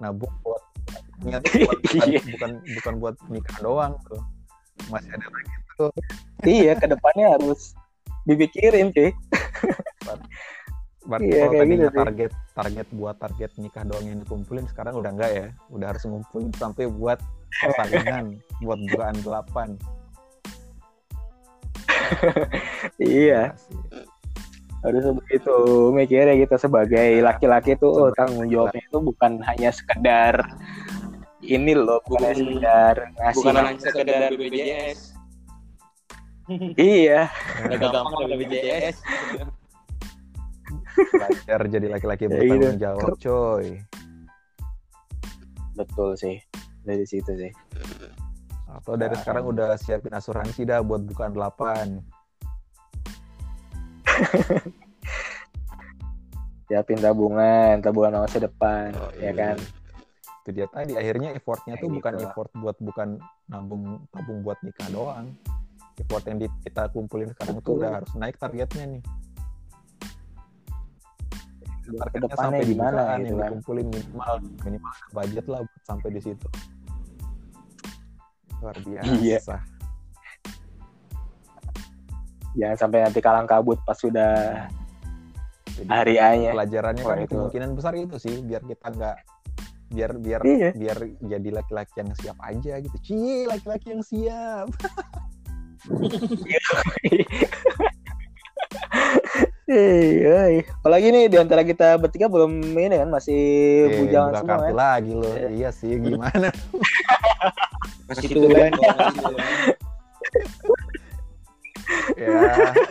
nabung 0.00 0.32
buat 0.40 0.62
niat 1.26 1.44
buat, 1.44 1.78
iya. 2.08 2.20
bukan 2.24 2.50
bukan 2.80 2.94
buat 2.98 3.16
nikah 3.28 3.58
doang 3.60 3.92
tuh 4.08 4.20
masih 4.90 5.12
ada 5.14 5.26
lagi 5.28 5.52
tuh 5.76 5.92
iya 6.48 6.72
ke 6.74 6.86
depannya 6.88 7.36
harus 7.36 7.76
dipikirin 8.24 8.90
sih 8.96 9.10
Berarti 11.02 11.34
iya, 11.34 11.44
kalau 11.50 11.66
gitu 11.66 11.88
target 11.90 12.30
sih. 12.30 12.54
target 12.54 12.86
buat 12.94 13.16
target 13.18 13.50
nikah 13.58 13.82
doang 13.82 14.06
yang 14.06 14.18
dikumpulin 14.22 14.66
sekarang 14.70 14.94
udah 14.94 15.10
enggak 15.10 15.30
ya? 15.34 15.46
Udah 15.74 15.86
harus 15.90 16.02
ngumpulin 16.06 16.54
sampai 16.54 16.86
buat 16.86 17.18
persalingan 17.58 18.38
buat 18.64 18.78
bukaan 18.90 19.18
delapan. 19.26 19.68
Iya, 23.00 23.02
iya 23.02 23.42
harus 24.82 25.14
begitu 25.22 25.54
mikirnya 25.94 26.34
kita 26.42 26.58
sebagai 26.58 27.22
laki-laki 27.22 27.78
tuh 27.78 28.10
oh, 28.10 28.10
tanggung 28.18 28.50
jawabnya 28.50 28.82
itu 28.82 28.98
bukan 28.98 29.38
hanya 29.46 29.70
sekedar 29.70 30.42
ini 31.38 31.78
loh 31.78 32.02
bukan 32.02 32.34
hanya 32.34 32.34
sekedar 32.34 32.96
ngasih 33.14 33.36
bukan 33.38 33.54
hanya 33.62 33.78
sekedar 33.78 34.28
BPJS. 34.34 35.00
Iya. 36.74 37.30
Udah 37.70 37.78
gampang 37.78 38.26
BPJS 38.34 38.98
belajar 41.10 41.60
jadi 41.66 41.86
laki-laki 41.90 42.24
ya, 42.26 42.30
bertanggung 42.30 42.76
gitu. 42.76 42.84
jawab 42.84 43.10
coy. 43.18 43.66
Betul 45.74 46.10
sih. 46.14 46.36
Dari 46.82 47.04
situ 47.06 47.32
sih. 47.38 47.52
Atau 48.68 48.96
dari 48.96 49.14
nah, 49.16 49.20
sekarang 49.20 49.44
udah 49.52 49.76
siapin 49.76 50.14
asuransi 50.14 50.64
dah 50.64 50.80
buat 50.80 51.04
bukaan 51.04 51.32
delapan. 51.36 52.00
Siapin 56.72 57.04
tabungan 57.04 57.84
tabungan 57.84 58.24
masa 58.24 58.40
depan 58.40 58.96
oh, 58.96 59.12
ya 59.20 59.28
iya. 59.28 59.28
ya 59.28 59.32
kan 59.36 59.56
itu 60.42 60.50
dia. 60.58 60.66
Tadi 60.66 60.98
akhirnya 60.98 61.30
effortnya 61.38 61.78
tuh 61.78 61.92
bukan 61.92 62.18
effort 62.18 62.50
buat 62.58 62.76
bukan 62.82 63.20
nabung 63.46 64.02
tabung 64.10 64.42
buat 64.42 64.58
nikah 64.66 64.88
doang. 64.90 65.30
Effort 66.00 66.24
yang 66.26 66.40
di, 66.42 66.48
kita 66.66 66.88
kumpulin 66.90 67.30
sekarang 67.30 67.62
tuh 67.62 67.78
udah 67.78 68.02
harus 68.02 68.10
naik 68.16 68.40
targetnya 68.40 68.98
nih 68.98 69.02
targetnya 71.82 72.36
sampai 72.38 72.64
di 72.64 72.76
mana 72.78 73.18
gitu 73.18 73.26
yang 73.26 73.38
kan? 73.38 73.48
dikumpulin 73.50 73.86
minimal 73.90 74.34
minimal 74.62 74.92
budget 75.10 75.46
lah 75.50 75.60
sampai 75.82 76.08
di 76.14 76.20
situ 76.22 76.48
luar 78.62 78.78
biasa 78.78 79.12
iya. 79.18 79.38
jangan 82.54 82.76
sampai 82.78 82.98
nanti 83.02 83.18
kalang 83.18 83.50
kabut 83.50 83.82
pas 83.82 83.98
sudah 83.98 84.70
Jadi, 85.72 85.88
hari 85.88 86.14
A-nya 86.20 86.54
pelajarannya 86.54 87.02
kan 87.02 87.18
itu. 87.26 87.34
kemungkinan 87.34 87.70
besar 87.74 87.98
itu 87.98 88.16
sih 88.22 88.38
biar 88.46 88.62
kita 88.62 88.86
nggak 88.92 89.16
biar 89.92 90.10
biar 90.16 90.40
iya. 90.46 90.70
biar 90.72 90.98
jadi 91.20 91.48
laki-laki 91.52 92.00
yang 92.00 92.10
siap 92.16 92.38
aja 92.40 92.80
gitu 92.80 92.96
cie 93.02 93.44
laki-laki 93.50 93.92
yang 93.92 94.04
siap 94.04 94.68
Hei, 99.72 100.68
apalagi 100.68 101.08
nih 101.08 101.32
di 101.32 101.40
antara 101.40 101.64
kita 101.64 101.96
bertiga 101.96 102.28
belum 102.28 102.76
ini 102.76 102.92
kan 102.92 103.08
masih 103.08 103.40
eh, 103.88 104.04
bujangan 104.04 104.44
semua 104.44 104.68
kan. 104.68 104.76
lagi 104.76 105.12
loh. 105.16 105.32
Eh. 105.32 105.48
Iya 105.56 105.72
sih, 105.72 105.96
gimana? 105.96 106.52
masih 108.12 108.28
tulen 108.36 108.68
ya, 112.20 112.28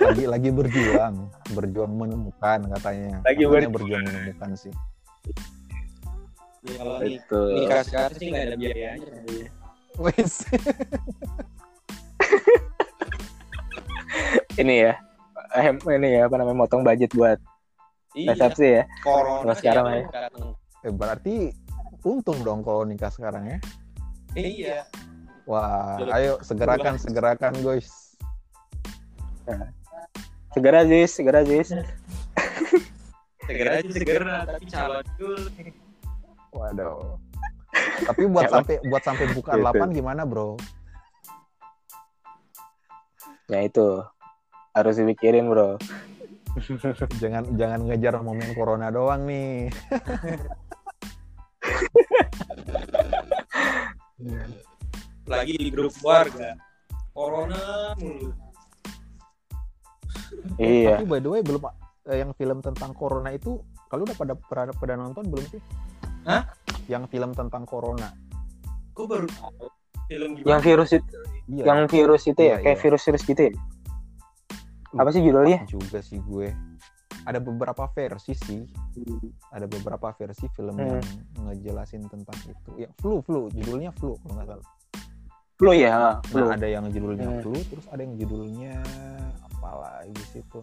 lagi 0.09 0.25
lagi 0.25 0.49
berjuang, 0.49 1.29
berjuang 1.53 1.93
menemukan 1.93 2.65
katanya. 2.73 3.21
Lagi 3.29 3.45
katanya 3.45 3.69
berjuang 3.69 4.01
menemukan 4.01 4.49
sih. 4.57 4.73
Ya, 6.65 6.81
kalau 6.81 6.97
itu. 7.05 7.41
nikah 7.61 7.85
sekarang 7.85 8.17
sih 8.17 8.33
nggak 8.33 8.41
ada 8.49 8.55
biayanya. 8.57 9.21
Wes. 10.01 10.49
ini 14.65 14.89
ya, 14.89 14.97
eh, 15.55 15.71
ini 15.97 16.09
ya 16.19 16.27
apa 16.27 16.35
namanya 16.39 16.57
motong 16.65 16.83
budget 16.83 17.11
buat 17.15 17.39
iya. 18.15 18.31
resepsi 18.35 18.67
ya. 18.81 18.83
Corona 19.03 19.53
sekarang 19.55 19.85
ya. 19.91 20.03
Eh, 20.87 20.93
berarti 20.93 21.35
untung 22.07 22.41
dong 22.41 22.65
kalau 22.65 22.87
nikah 22.87 23.11
sekarang 23.11 23.47
ya. 23.47 23.57
Iya. 24.35 24.77
Wah, 25.49 25.99
ayo 26.15 26.39
segerakan 26.45 26.95
segerakan 26.95 27.53
guys. 27.59 28.15
Segera 30.51 30.83
Zis, 30.83 31.11
segera 31.15 31.41
Zis. 31.47 31.71
segera 33.47 33.79
aja 33.79 33.89
segera, 33.91 34.35
tapi 34.43 34.65
calon 34.67 35.05
dulu. 35.15 35.47
Waduh. 36.51 37.15
Tapi 38.03 38.23
buat 38.27 38.51
sampai 38.51 38.75
buat 38.83 39.03
sampai 39.03 39.25
buka 39.31 39.55
gitu. 39.55 39.95
gimana, 39.95 40.27
Bro? 40.27 40.59
Ya 43.47 43.63
itu. 43.63 44.03
Harus 44.71 44.95
dipikirin, 44.99 45.47
Bro. 45.51 45.77
jangan 47.23 47.43
jangan 47.55 47.79
ngejar 47.87 48.19
momen 48.19 48.51
corona 48.55 48.91
doang 48.91 49.23
nih. 49.27 49.71
apalagi 55.31 55.55
di 55.57 55.69
grup 55.71 55.95
keluarga 55.97 56.59
corona 57.15 57.95
mulu 57.97 58.35
Iya. 60.59 60.99
Tapi 60.99 61.05
by 61.07 61.19
the 61.23 61.29
way 61.31 61.41
belum 61.43 61.61
eh, 62.11 62.17
yang 62.19 62.31
film 62.35 62.59
tentang 62.59 62.91
corona 62.91 63.31
itu 63.31 63.61
kalau 63.87 64.03
udah 64.03 64.15
pada 64.15 64.33
pada, 64.35 64.71
pada 64.75 64.93
nonton 64.99 65.27
belum 65.27 65.45
sih? 65.47 65.61
Hah? 66.27 66.47
Yang 66.91 67.15
film 67.15 67.31
tentang 67.31 67.63
corona. 67.63 68.11
gue 68.91 69.05
baru 69.07 69.23
tahu 69.31 69.71
film 70.11 70.29
gimana 70.35 70.49
Yang 70.51 70.61
virus 70.67 70.89
itu, 70.91 71.09
Iya. 71.51 71.63
yang 71.63 71.79
virus 71.87 72.23
itu 72.27 72.41
ya, 72.41 72.47
Iya, 72.47 72.55
kayak 72.59 72.75
iya. 72.77 72.83
virus-virus 72.83 73.23
gitu 73.23 73.41
ya. 73.47 73.51
Apa 74.91 75.09
sih 75.09 75.23
judulnya? 75.23 75.63
juga 75.65 76.03
sih 76.03 76.19
gue. 76.19 76.51
Ada 77.21 77.37
beberapa 77.37 77.85
versi 77.93 78.33
sih. 78.33 78.61
Ada 79.53 79.69
beberapa 79.69 80.09
versi 80.11 80.49
film 80.51 80.73
Hmm. 80.75 80.97
yang 80.97 81.05
ngejelasin 81.47 82.09
tentang 82.09 82.35
itu. 82.43 82.69
Ya 82.75 82.89
flu 82.97 83.21
flu 83.21 83.47
judulnya 83.53 83.93
flu 83.93 84.17
kalau 84.19 84.33
nggak 84.35 84.47
salah. 84.51 84.67
Flu 85.55 85.71
ya, 85.77 86.17
flu. 86.25 86.49
Nah, 86.49 86.57
ada 86.57 86.65
yang 86.65 86.89
judulnya 86.89 87.29
Hmm. 87.29 87.39
flu, 87.45 87.53
terus 87.69 87.85
ada 87.93 88.01
yang 88.01 88.17
judulnya 88.17 88.81
apa 89.45 89.69
lagi 89.77 90.11
di 90.11 90.25
situ. 90.33 90.59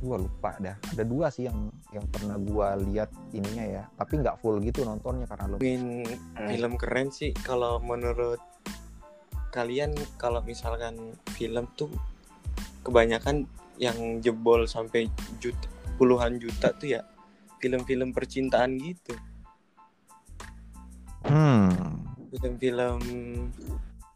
Gua 0.00 0.16
lupa 0.16 0.56
dah. 0.56 0.72
Ada 0.94 1.04
dua 1.04 1.28
sih 1.28 1.44
yang 1.44 1.68
yang 1.92 2.06
pernah 2.08 2.40
gua 2.40 2.78
lihat 2.80 3.12
ininya 3.30 3.66
ya, 3.68 3.82
tapi 3.94 4.24
nggak 4.24 4.40
full 4.40 4.56
gitu 4.64 4.88
nontonnya 4.88 5.28
karena 5.28 5.44
lo. 5.44 5.56
Ngomongin 5.60 6.08
film 6.48 6.72
keren 6.80 7.08
sih 7.12 7.36
kalau 7.36 7.76
menurut 7.78 8.40
kalian 9.52 9.92
kalau 10.16 10.40
misalkan 10.40 10.96
film 11.36 11.68
tuh 11.76 11.92
kebanyakan 12.88 13.44
yang 13.76 13.94
jebol 14.18 14.64
sampai 14.64 15.06
juta 15.38 15.68
puluhan 15.94 16.36
juta 16.36 16.72
tuh 16.72 16.88
ya 16.90 17.02
film-film 17.58 18.10
percintaan 18.10 18.74
gitu 18.76 19.12
Hmm. 21.20 21.68
film-film 22.30 23.00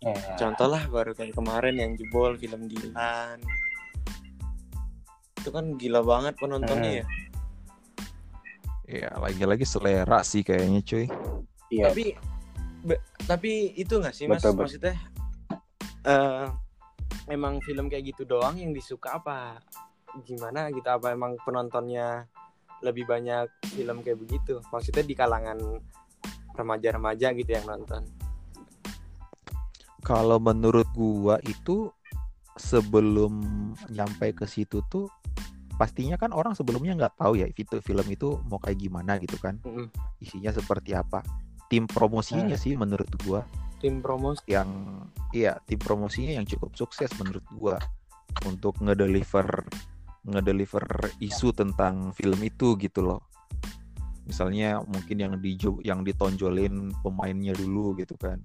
Ya. 0.01 0.19
contoh 0.35 0.67
lah 0.67 0.83
baru 0.89 1.13
kayak 1.13 1.31
kemarin 1.33 1.79
yang 1.79 1.95
jebol 1.95 2.35
film 2.35 2.67
Dilan 2.67 3.39
itu 5.37 5.49
kan 5.49 5.79
gila 5.79 6.03
banget 6.03 6.35
penontonnya 6.37 7.03
ya 7.03 7.07
Ya 8.85 9.09
lagi-lagi 9.15 9.63
selera 9.63 10.21
sih 10.21 10.43
kayaknya 10.43 10.83
cuy. 10.83 11.07
Iya. 11.71 11.89
tapi 11.89 12.05
be- 12.83 13.01
tapi 13.23 13.51
itu 13.73 13.95
nggak 13.95 14.13
sih 14.13 14.27
mas 14.27 14.43
Betul, 14.43 14.53
betul. 14.53 14.63
maksudnya 14.67 14.95
eh 16.03 16.47
emang 17.31 17.63
film 17.63 17.87
kayak 17.87 18.15
gitu 18.15 18.27
doang 18.27 18.59
yang 18.59 18.75
disuka 18.75 19.19
apa 19.19 19.63
gimana 20.27 20.69
gitu? 20.75 20.87
Apa 20.89 21.15
emang 21.15 21.39
penontonnya 21.47 22.27
lebih 22.83 23.07
banyak 23.07 23.47
film 23.79 24.03
kayak 24.03 24.19
begitu? 24.19 24.59
Maksudnya 24.75 25.05
di 25.07 25.15
kalangan 25.15 25.59
remaja-remaja 26.53 27.33
gitu 27.37 27.51
yang 27.51 27.67
nonton? 27.69 28.03
Kalau 30.03 30.43
menurut 30.43 30.91
gua 30.93 31.39
itu 31.47 31.95
sebelum 32.59 33.41
nyampe 33.89 34.35
ke 34.35 34.45
situ 34.51 34.83
tuh 34.91 35.09
pastinya 35.79 36.21
kan 36.21 36.37
orang 36.37 36.53
sebelumnya 36.53 36.93
nggak 36.93 37.17
tahu 37.17 37.41
ya 37.41 37.49
itu 37.49 37.81
film 37.81 38.05
itu 38.13 38.37
mau 38.51 38.59
kayak 38.59 38.83
gimana 38.83 39.17
gitu 39.23 39.39
kan. 39.39 39.63
Mm-mm. 39.63 39.89
isinya 40.19 40.51
seperti 40.51 40.93
apa. 40.93 41.23
Tim 41.71 41.89
promosinya 41.89 42.59
sih 42.59 42.77
menurut 42.77 43.09
gua 43.25 43.47
tim 43.83 43.99
promosi? 43.99 44.47
Yang 44.47 44.71
iya 45.35 45.59
tim 45.67 45.83
promosinya 45.83 46.39
yang 46.39 46.47
cukup 46.47 46.79
sukses 46.79 47.11
menurut 47.19 47.43
gua. 47.59 47.77
Untuk 48.47 48.79
ngedeliver 48.79 49.67
ngedeliver 50.23 50.87
isu 51.19 51.51
tentang 51.51 52.15
film 52.15 52.39
itu 52.47 52.79
gitu 52.79 53.03
loh. 53.03 53.27
Misalnya 54.23 54.79
mungkin 54.87 55.19
yang 55.19 55.35
di 55.43 55.59
yang 55.83 56.07
ditonjolin 56.07 56.95
pemainnya 57.03 57.53
dulu 57.59 57.99
gitu 57.99 58.15
kan. 58.15 58.39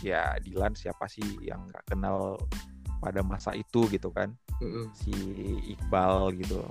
Ya 0.00 0.32
Dilan 0.40 0.72
siapa 0.72 1.04
sih 1.04 1.44
yang 1.44 1.68
nggak 1.68 1.92
kenal 1.92 2.40
pada 2.98 3.20
masa 3.20 3.52
itu 3.52 3.84
gitu 3.92 4.08
kan? 4.08 4.32
Mm-mm. 4.58 4.90
si 4.90 5.14
Iqbal 5.78 6.34
gitu 6.34 6.66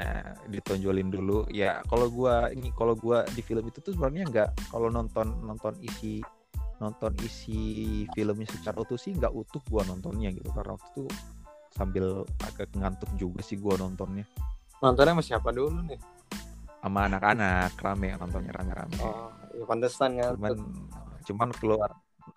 nah 0.00 0.32
ditonjolin 0.48 1.12
dulu. 1.12 1.44
Ya 1.52 1.84
kalau 1.84 2.08
gua 2.08 2.48
ini 2.48 2.72
kalau 2.72 2.96
gua 2.96 3.28
di 3.36 3.44
film 3.44 3.68
itu 3.68 3.84
tuh 3.84 3.92
sebenarnya 3.92 4.24
nggak 4.32 4.72
kalau 4.72 4.88
nonton 4.88 5.28
nonton 5.44 5.76
isi 5.84 6.24
nonton 6.80 7.12
isi 7.22 8.04
filmnya 8.16 8.48
secara 8.48 8.80
utuh 8.80 8.96
sih 8.96 9.12
nggak 9.12 9.30
utuh 9.30 9.60
gua 9.68 9.84
nontonnya 9.84 10.32
gitu. 10.32 10.48
Karena 10.50 10.74
waktu 10.74 10.88
itu 10.90 11.02
sambil 11.76 12.24
agak 12.42 12.72
ngantuk 12.74 13.10
juga 13.20 13.40
sih 13.44 13.60
gua 13.60 13.76
nontonnya. 13.76 14.24
Nontonnya 14.80 15.12
sama 15.14 15.24
siapa 15.24 15.48
dulu 15.52 15.84
nih? 15.86 16.00
Sama 16.80 17.06
anak-anak 17.06 17.76
rame 17.76 18.16
nontonnya 18.16 18.52
rame-rame. 18.56 18.96
Oh 19.04 19.28
ya 19.52 19.64
pantesan 19.68 20.16
kan 20.16 20.32
cuman 20.40 20.54
cuman 21.28 21.48
keluar 21.60 21.90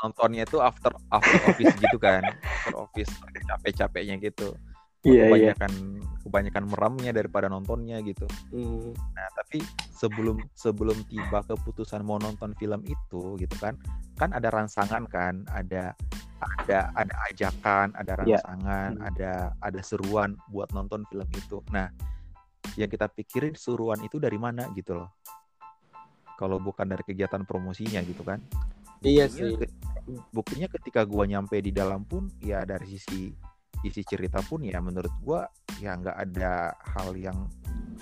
nontonnya 0.04 0.44
itu 0.44 0.60
after 0.60 0.92
after 1.08 1.40
office 1.48 1.76
gitu 1.80 1.98
kan. 1.98 2.22
After 2.64 2.76
office 2.80 3.12
capek-capeknya 3.48 4.20
gitu 4.20 4.56
Iya, 5.04 5.12
iya. 5.12 5.24
kebanyakan 5.54 5.72
kebanyakan 6.24 6.63
meremnya 6.72 7.12
daripada 7.12 7.52
nontonnya 7.52 8.00
gitu 8.02 8.24
Hmm. 8.50 8.96
nah 9.12 9.28
tapi 9.36 9.60
sebelum 9.92 10.39
sebelum 10.56 10.96
tiba 11.06 11.44
keputusan 11.44 12.00
mau 12.02 12.16
nonton 12.18 12.56
film 12.56 12.80
itu 12.88 13.36
gitu 13.36 13.56
kan 13.60 13.76
kan 14.16 14.32
ada 14.32 14.48
rangsangan 14.48 15.04
kan 15.12 15.44
ada 15.52 15.92
ada 16.39 16.92
ada 16.96 17.16
ajakan 17.28 17.92
ada 17.94 18.12
Iya. 18.24 18.39
rangsangan 18.39 18.89
Hmm. 18.96 19.08
ada 19.12 19.32
ada 19.60 19.80
seruan 19.84 20.39
buat 20.48 20.72
nonton 20.72 21.04
film 21.12 21.28
itu 21.30 21.60
nah 21.70 21.92
yang 22.80 22.88
kita 22.88 23.12
pikirin 23.12 23.54
seruan 23.54 24.00
itu 24.02 24.18
dari 24.18 24.39
mana 24.39 24.72
gitu 24.72 24.96
loh 25.04 25.12
kalau 26.39 26.58
bukan 26.58 26.88
dari 26.88 27.04
kegiatan 27.04 27.44
promosinya 27.44 28.00
gitu 28.02 28.24
kan 28.24 28.39
iya 29.04 29.28
sih 29.28 29.60
buktinya 30.32 30.72
ketika 30.72 31.04
gua 31.04 31.28
nyampe 31.28 31.60
di 31.60 31.72
dalam 31.72 32.08
pun 32.08 32.32
ya 32.39 32.63
dari 32.63 32.88
sisi 32.88 33.32
isi 33.84 34.02
cerita 34.08 34.39
pun 34.39 34.63
ya 34.63 34.80
menurut 34.80 35.12
gua 35.19 35.46
ya 35.84 36.00
nggak 36.00 36.15
ada 36.15 36.72
hal 36.96 37.12
yang 37.19 37.48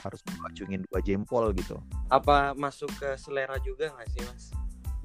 harus 0.01 0.21
mengacungin 0.29 0.85
dua 0.87 1.01
jempol 1.01 1.49
gitu. 1.57 1.77
Apa 2.13 2.53
masuk 2.53 2.89
ke 2.97 3.17
selera 3.17 3.57
juga 3.61 3.89
nggak 3.89 4.07
sih 4.13 4.21
mas? 4.25 4.43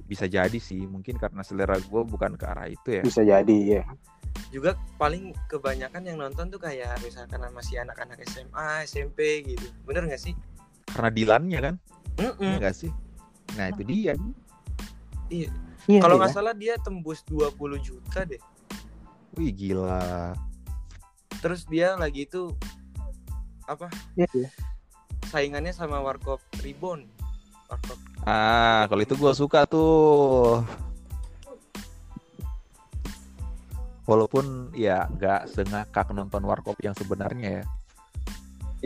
Bisa 0.06 0.30
jadi 0.30 0.56
sih 0.60 0.84
mungkin 0.86 1.16
karena 1.16 1.40
selera 1.42 1.80
gua 1.88 2.04
bukan 2.04 2.36
ke 2.36 2.44
arah 2.44 2.68
itu 2.68 3.00
ya. 3.00 3.02
Bisa 3.02 3.24
jadi 3.24 3.58
ya. 3.80 3.84
juga 4.52 4.78
paling 5.00 5.34
kebanyakan 5.50 6.06
yang 6.06 6.22
nonton 6.22 6.52
tuh 6.52 6.60
kayak 6.60 7.00
misalkan 7.02 7.42
masih 7.50 7.82
anak-anak 7.82 8.20
SMA 8.30 8.86
SMP 8.86 9.42
gitu. 9.42 9.66
Bener 9.82 10.06
nggak 10.06 10.22
sih? 10.22 10.36
Karena 10.86 11.10
Dilannya 11.10 11.58
kan? 11.60 11.74
Mm-mm. 12.20 12.52
ya 12.54 12.56
nggak 12.60 12.76
sih? 12.76 12.92
Nah 13.58 13.72
itu 13.74 13.82
dia. 13.82 14.12
Iya, 15.26 15.50
kalau 15.98 16.14
iya. 16.16 16.20
nggak 16.22 16.32
salah 16.32 16.54
dia 16.54 16.78
tembus 16.78 17.26
20 17.26 17.58
juta 17.82 18.22
deh. 18.22 18.38
Wih 19.34 19.50
gila 19.52 20.32
terus 21.40 21.64
dia 21.68 21.94
lagi 21.98 22.24
itu 22.28 22.52
apa? 23.66 23.90
Iya, 24.14 24.30
iya. 24.32 24.50
saingannya 25.26 25.74
sama 25.74 25.98
Warkop 25.98 26.38
Reborn. 26.62 27.02
Warkop. 27.66 27.98
Ah 28.22 28.86
kalau 28.86 29.02
itu 29.02 29.14
gua 29.18 29.34
suka 29.34 29.66
tuh. 29.66 30.62
Walaupun 34.06 34.70
ya 34.70 35.10
nggak 35.10 35.50
sengakak 35.50 36.14
nonton 36.14 36.46
warkop 36.46 36.78
yang 36.78 36.94
sebenarnya 36.94 37.62
ya. 37.62 37.64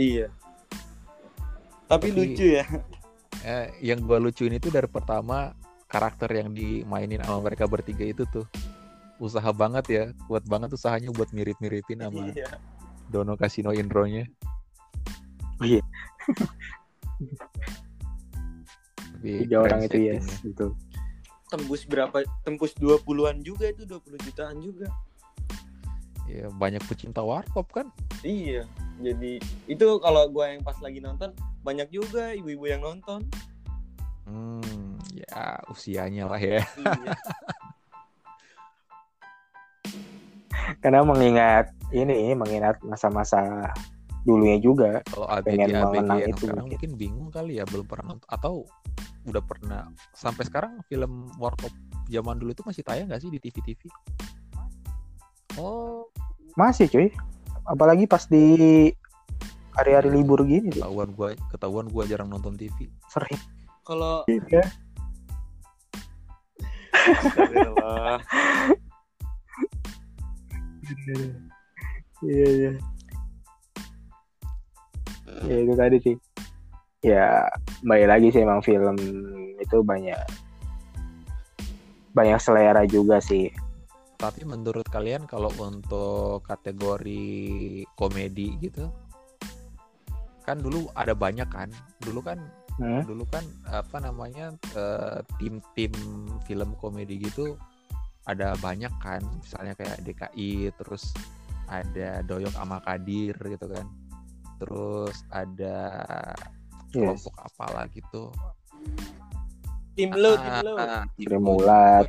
Iya. 0.00 0.26
Tapi, 1.90 2.08
Tapi- 2.08 2.16
lucu 2.16 2.46
ya. 2.56 2.64
eh, 3.44 3.68
yang 3.84 4.00
gua 4.00 4.16
lucuin 4.16 4.56
itu 4.56 4.72
dari 4.72 4.88
pertama 4.88 5.52
karakter 5.90 6.30
yang 6.40 6.54
dimainin 6.56 7.20
sama 7.20 7.42
mereka 7.44 7.68
bertiga 7.68 8.06
itu 8.06 8.24
tuh 8.30 8.46
usaha 9.20 9.52
banget 9.52 9.84
ya 9.92 10.04
kuat 10.26 10.42
banget 10.48 10.72
usahanya 10.72 11.12
buat 11.12 11.28
mirip-miripin 11.30 12.00
sama 12.00 12.32
iya 12.32 12.56
Dono 13.12 13.36
Kasino 13.36 13.70
Indronya 13.76 14.24
Iya. 15.60 15.84
Tapi 19.20 19.44
Tiga 19.44 19.56
orang 19.60 19.84
itu 19.84 19.98
ya. 20.00 20.16
actingnya. 20.16 20.48
Itu. 20.48 20.68
tembus 21.50 21.82
berapa 21.82 22.22
tembus 22.46 22.72
20-an 22.78 23.42
juga 23.42 23.74
itu 23.74 23.82
20 23.82 24.22
jutaan 24.22 24.62
juga 24.62 24.86
ya 26.30 26.46
banyak 26.46 26.78
pecinta 26.86 27.26
warkop 27.26 27.66
kan 27.74 27.90
iya 28.22 28.62
jadi 29.02 29.42
itu 29.66 29.86
kalau 29.98 30.30
gua 30.30 30.54
yang 30.54 30.62
pas 30.62 30.78
lagi 30.78 31.02
nonton 31.02 31.34
banyak 31.66 31.90
juga 31.90 32.30
ibu-ibu 32.38 32.70
yang 32.70 32.86
nonton 32.86 33.26
hmm 34.30 35.02
ya 35.10 35.58
usianya 35.66 36.30
lah 36.30 36.38
ya 36.38 36.62
iya. 36.62 37.18
Karena 40.78 41.02
mengingat 41.02 41.74
ini, 41.90 42.38
mengingat 42.38 42.78
masa-masa 42.86 43.72
dulunya 44.22 44.60
juga. 44.60 45.00
kalau 45.08 45.26
ABG 45.26 45.48
Pengen 45.48 45.68
ABG 45.72 45.80
mengenang 45.80 46.18
yang 46.20 46.30
itu 46.30 46.44
sekarang 46.44 46.64
mungkin. 46.68 46.76
mungkin 46.76 46.90
bingung 47.00 47.28
kali 47.32 47.56
ya 47.56 47.64
belum 47.64 47.86
pernah 47.88 48.14
nonton 48.14 48.28
atau 48.28 48.68
udah 49.28 49.42
pernah 49.44 49.84
sampai 50.16 50.48
sekarang 50.48 50.80
film 50.88 51.28
warkop 51.36 51.72
zaman 52.08 52.40
dulu 52.40 52.52
itu 52.52 52.64
masih 52.64 52.82
tayang 52.84 53.08
nggak 53.08 53.20
sih 53.20 53.32
di 53.32 53.40
TV 53.40 53.56
TV 53.64 53.80
oh 55.60 56.08
Masih 56.58 56.90
cuy. 56.90 57.14
Apalagi 57.62 58.10
pas 58.10 58.26
di 58.26 58.90
hari-hari 59.70 60.10
libur 60.10 60.42
gini 60.42 60.74
ketahuan 60.74 61.14
gua 61.14 61.30
ketahuan 61.54 61.86
gua 61.88 62.04
jarang 62.04 62.26
nonton 62.26 62.58
TV 62.58 62.90
Sering. 63.06 63.38
kalau 63.86 64.26
Iya. 64.26 64.66
Iya 72.20 72.48
iya. 72.52 72.72
Ya 75.48 75.56
itu 75.56 75.74
tadi 75.78 75.96
sih. 76.04 76.16
Ya 77.00 77.48
balik 77.80 78.08
lagi 78.12 78.28
sih 78.28 78.44
emang 78.44 78.60
film 78.60 78.96
itu 79.56 79.76
banyak 79.80 80.20
banyak 82.12 82.40
selera 82.42 82.84
juga 82.84 83.22
sih. 83.22 83.48
Tapi 84.20 84.44
menurut 84.44 84.84
kalian 84.92 85.24
kalau 85.24 85.48
untuk 85.56 86.44
kategori 86.44 87.88
komedi 87.96 88.52
gitu, 88.60 88.92
kan 90.44 90.60
dulu 90.60 90.92
ada 90.92 91.16
banyak 91.16 91.48
kan. 91.48 91.72
Dulu 92.04 92.20
kan 92.20 92.40
Hmm? 92.80 93.04
dulu 93.04 93.28
kan 93.28 93.44
apa 93.68 94.00
namanya 94.00 94.56
eh, 94.72 95.20
tim-tim 95.36 95.92
film 96.48 96.72
komedi 96.80 97.20
gitu 97.20 97.60
ada 98.30 98.54
banyak 98.58 98.92
kan 98.98 99.18
misalnya 99.42 99.74
kayak 99.74 99.98
DKI 100.02 100.70
terus 100.74 101.10
ada 101.66 102.22
Doyok 102.22 102.54
sama 102.54 102.78
Kadir 102.82 103.34
gitu 103.36 103.66
kan 103.66 103.86
terus 104.58 105.22
ada 105.28 105.76
Yes. 106.90 107.06
kelompok 107.22 107.34
apalah 107.38 107.86
gitu 107.90 108.34
Tim 109.94 110.10
lu, 110.10 110.34
tim 110.34 110.54
lu. 110.66 110.74
Ah, 110.74 111.06
tim 111.14 111.26
Trimulat. 111.28 112.06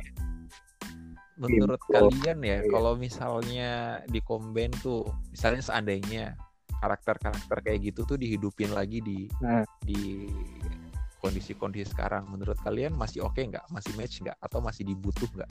menurut 1.38 1.78
Tim 1.86 1.94
kalian 2.10 2.38
ya 2.42 2.58
Iya. 2.62 2.70
kalau 2.70 2.92
misalnya 2.94 3.70
di 4.06 4.18
combine 4.22 4.74
tuh 4.78 5.06
misalnya 5.30 5.62
seandainya 5.62 6.34
karakter-karakter 6.78 7.58
kayak 7.62 7.80
gitu 7.90 8.02
tuh 8.02 8.18
dihidupin 8.18 8.70
lagi 8.70 8.98
di 8.98 9.30
Hmm. 9.38 9.62
di 9.82 10.26
kondisi-kondisi 11.18 11.94
sekarang 11.94 12.26
menurut 12.26 12.58
kalian 12.58 12.90
masih 12.94 13.22
oke 13.22 13.38
nggak 13.38 13.62
masih 13.70 13.94
match 13.94 14.18
nggak 14.18 14.34
atau 14.38 14.58
masih 14.58 14.82
dibutuh 14.82 15.30
nggak 15.30 15.50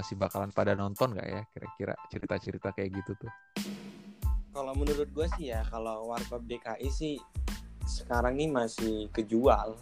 masih 0.00 0.16
bakalan 0.16 0.48
pada 0.48 0.72
nonton 0.72 1.12
nggak 1.12 1.28
ya 1.28 1.42
kira-kira 1.52 1.94
cerita-cerita 2.08 2.72
kayak 2.72 3.04
gitu 3.04 3.12
tuh 3.20 3.32
Kalau 4.50 4.74
menurut 4.74 5.06
gue 5.14 5.26
sih 5.38 5.54
ya, 5.54 5.62
kalau 5.70 6.10
Warkop 6.10 6.42
DKI 6.42 6.90
sih 6.90 7.14
sekarang 7.86 8.34
ini 8.34 8.50
masih 8.50 9.06
kejual. 9.14 9.78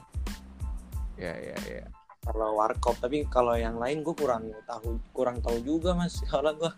ya 1.16 1.32
ya 1.32 1.56
ya 1.64 1.88
Kalau 2.20 2.60
Warkop, 2.60 3.00
tapi 3.00 3.24
kalau 3.32 3.56
yang 3.56 3.80
lain 3.80 4.04
gue 4.04 4.12
kurang 4.12 4.52
tahu, 4.68 5.00
kurang 5.16 5.40
tahu 5.40 5.56
juga 5.64 5.96
mas. 5.96 6.20
Kalau 6.28 6.52
gue 6.52 6.68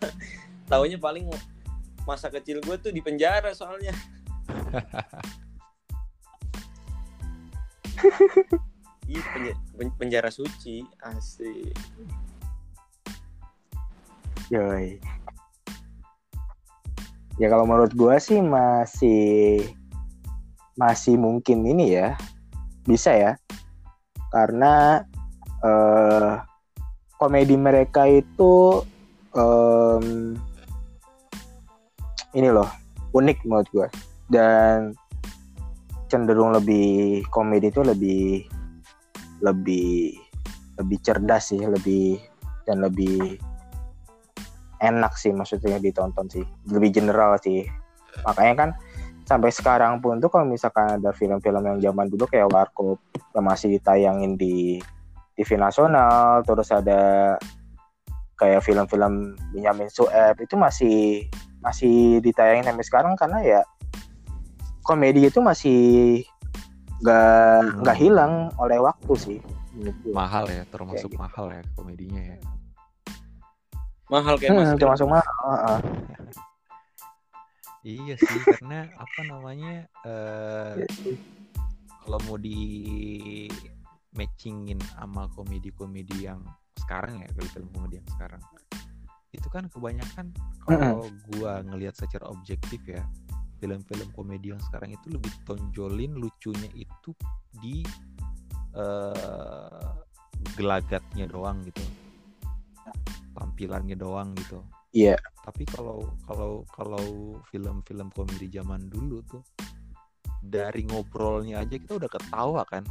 tahunya 0.71 1.03
paling 1.03 1.27
masa 2.07 2.31
kecil 2.31 2.63
gue 2.63 2.79
tuh 2.79 2.95
di 2.95 3.03
penjara 3.03 3.51
soalnya. 3.51 3.91
Iya 9.11 9.27
penjara, 9.35 9.59
penjara 9.99 10.29
suci 10.31 10.87
asik. 11.03 11.75
Yoi. 14.51 14.99
Ya 17.39 17.47
kalau 17.47 17.63
menurut 17.63 17.95
gua 17.95 18.19
sih 18.19 18.43
masih 18.43 19.63
masih 20.75 21.15
mungkin 21.15 21.63
ini 21.63 21.95
ya. 21.95 22.19
Bisa 22.83 23.15
ya. 23.15 23.39
Karena 24.27 25.07
eh, 25.63 26.43
komedi 27.15 27.55
mereka 27.55 28.03
itu 28.11 28.83
em, 29.39 30.35
ini 32.35 32.51
loh 32.51 32.67
unik 33.15 33.47
menurut 33.47 33.69
gua. 33.71 33.87
Dan 34.27 34.91
cenderung 36.11 36.51
lebih 36.51 37.23
komedi 37.31 37.71
itu 37.71 37.87
lebih 37.87 38.51
lebih 39.39 40.19
lebih 40.75 40.97
cerdas 40.99 41.55
sih 41.55 41.63
lebih 41.63 42.19
dan 42.67 42.83
lebih 42.83 43.39
enak 44.81 45.13
sih 45.15 45.31
maksudnya 45.31 45.77
ditonton 45.77 46.27
sih. 46.27 46.43
Lebih 46.67 46.89
general 47.01 47.37
sih. 47.37 47.63
Makanya 48.25 48.53
kan 48.57 48.69
sampai 49.23 49.53
sekarang 49.53 50.01
pun 50.01 50.19
tuh 50.19 50.27
kalau 50.27 50.49
misalkan 50.49 50.99
ada 50.99 51.13
film-film 51.15 51.63
yang 51.63 51.77
zaman 51.79 52.09
dulu 52.09 52.27
kayak 52.27 52.51
Warkop 52.51 52.99
yang 53.31 53.45
masih 53.45 53.79
ditayangin 53.79 54.35
di 54.35 54.81
TV 55.37 55.55
nasional 55.55 56.43
terus 56.43 56.67
ada 56.73 57.37
kayak 58.35 58.65
film-film 58.65 59.37
Benyamin 59.55 59.87
Sueb 59.87 60.35
itu 60.41 60.57
masih 60.59 61.29
masih 61.61 62.19
ditayangin 62.25 62.67
sampai 62.67 62.85
sekarang 62.85 63.13
karena 63.15 63.39
ya 63.39 63.61
komedi 64.81 65.29
itu 65.29 65.39
masih 65.39 65.79
nggak 66.99 67.85
nggak 67.85 67.97
hilang 67.97 68.49
oleh 68.57 68.81
waktu 68.81 69.13
sih. 69.15 69.39
Mahal 70.11 70.49
ya 70.51 70.67
termasuk 70.67 71.07
gitu. 71.07 71.21
mahal 71.21 71.47
ya 71.53 71.63
komedinya 71.79 72.19
ya 72.19 72.37
Mahal 74.11 74.35
kayak 74.35 74.51
Hmm, 74.51 74.67
mas. 74.67 74.75
termasuk 74.75 75.07
mahal. 75.07 75.35
Heeh. 75.47 75.79
iya 77.81 78.13
sih 78.13 78.37
karena 78.45 78.85
apa 78.93 79.19
namanya 79.25 79.89
eh 80.05 80.85
kalau 82.05 82.21
mau 82.29 82.37
di 82.37 83.49
matchingin 84.13 84.77
sama 84.93 85.25
komedi-komedi 85.33 86.29
yang 86.29 86.45
sekarang 86.77 87.25
ya 87.25 87.27
film 87.33 87.65
komedi 87.73 87.97
yang 87.97 88.09
sekarang 88.13 88.41
itu 89.33 89.47
kan 89.49 89.65
kebanyakan 89.71 90.29
kalau 90.61 91.09
gua 91.33 91.65
ngelihat 91.65 91.97
secara 91.97 92.29
objektif 92.29 92.83
ya 92.85 93.01
film-film 93.57 94.13
komedi 94.13 94.53
yang 94.53 94.61
sekarang 94.69 94.93
itu 94.93 95.17
lebih 95.17 95.33
tonjolin 95.49 96.13
lucunya 96.19 96.69
itu 96.77 97.17
di 97.57 97.81
eh, 98.77 99.89
gelagatnya 100.53 101.25
doang 101.25 101.65
gitu 101.65 101.81
tampilannya 103.33 103.95
doang 103.95 104.33
gitu 104.35 104.61
Iya. 104.91 105.15
tapi 105.41 105.63
kalau 105.63 106.03
kalau 106.27 106.67
kalau 106.67 107.03
film-film 107.47 108.11
komedi 108.11 108.51
zaman 108.51 108.85
dulu 108.85 109.23
tuh 109.23 109.39
dari 110.41 110.83
ngobrolnya 110.83 111.63
aja 111.63 111.79
kita 111.79 111.95
udah 111.95 112.09
ketawa 112.09 112.67
kan 112.67 112.83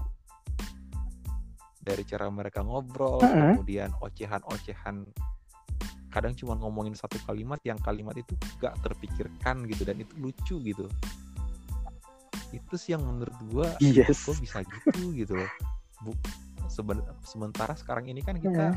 dari 1.76 2.04
cara 2.04 2.28
mereka 2.28 2.60
ngobrol 2.60 3.20
Mm-mm. 3.20 3.56
kemudian 3.60 3.90
ocehan-ocehan 3.98 5.04
kadang 6.10 6.34
cuma 6.34 6.56
ngomongin 6.56 6.92
satu 6.92 7.20
kalimat 7.22 7.60
yang 7.62 7.78
kalimat 7.78 8.16
itu 8.16 8.32
gak 8.58 8.74
terpikirkan 8.80 9.64
gitu 9.68 9.84
dan 9.84 10.00
itu 10.00 10.12
lucu 10.18 10.56
gitu 10.60 10.86
itu 12.50 12.74
sih 12.74 12.96
yang 12.96 13.04
menurut 13.04 13.36
gua 13.48 13.66
Yes. 13.78 14.26
bisa 14.40 14.64
gitu 14.64 15.14
gitu 15.14 15.36
loh 15.36 15.50
Bu, 16.00 16.10
seben- 16.66 17.04
sementara 17.22 17.76
sekarang 17.76 18.08
ini 18.08 18.24
kan 18.24 18.36
kita 18.36 18.74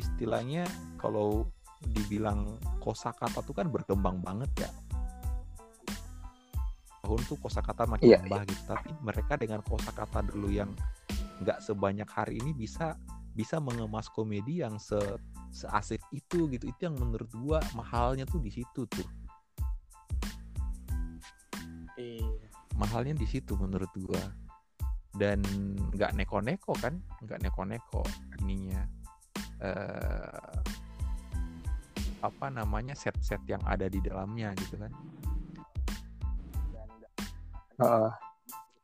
istilahnya 0.00 0.64
kalau 0.96 1.44
dibilang 1.80 2.60
kosakata 2.80 3.40
tuh 3.40 3.56
kan 3.56 3.68
berkembang 3.68 4.20
banget 4.20 4.68
ya. 4.68 4.70
Tahun 7.00 7.20
tuh 7.24 7.38
kosakata 7.40 7.88
makin 7.88 8.16
Iya, 8.16 8.18
nambah 8.24 8.42
gitu. 8.48 8.62
Tapi 8.68 8.90
mereka 9.00 9.34
dengan 9.40 9.60
kosakata 9.64 10.20
dulu 10.28 10.52
yang 10.52 10.70
nggak 11.40 11.64
sebanyak 11.64 12.08
hari 12.08 12.36
ini 12.36 12.52
bisa 12.52 12.96
bisa 13.32 13.56
mengemas 13.56 14.12
komedi 14.12 14.60
yang 14.60 14.76
se 14.76 15.00
seasik 15.50 16.04
itu 16.12 16.46
gitu. 16.52 16.68
Itu 16.68 16.80
yang 16.92 16.96
menurut 17.00 17.30
gua 17.40 17.58
mahalnya 17.72 18.28
tuh 18.28 18.40
di 18.40 18.52
situ 18.52 18.84
tuh. 18.86 19.08
Iya. 22.00 22.48
mahalnya 22.80 23.12
di 23.12 23.28
situ 23.28 23.60
menurut 23.60 23.92
gua. 23.92 24.24
Dan 25.12 25.44
nggak 25.92 26.16
neko-neko 26.16 26.72
kan? 26.80 26.96
Nggak 27.20 27.44
neko-neko 27.44 28.00
ininya 28.40 28.99
eh 29.60 30.48
apa 32.20 32.52
namanya 32.52 32.92
set-set 32.92 33.40
yang 33.48 33.64
ada 33.64 33.88
di 33.88 33.96
dalamnya 34.00 34.52
gitu 34.56 34.76
kan 34.76 34.92
Heeh. 37.80 38.10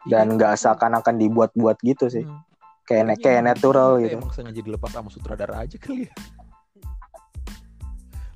Dan 0.08 0.40
nggak 0.40 0.56
seakan-akan 0.56 1.20
dibuat-buat 1.20 1.76
gitu 1.84 2.08
sih. 2.08 2.24
Hmm. 2.24 2.40
Kayak 2.88 3.12
Kayaknya 3.12 3.16
kayak 3.20 3.36
emang- 3.36 3.48
natural 3.52 3.88
kayak 3.92 4.00
gitu. 4.06 4.16
emang 4.16 4.32
sengaja 4.32 4.60
dilepas 4.64 4.90
sama 4.94 5.10
sutradara 5.12 5.54
aja 5.60 5.76
kali 5.76 6.08
ya 6.08 6.12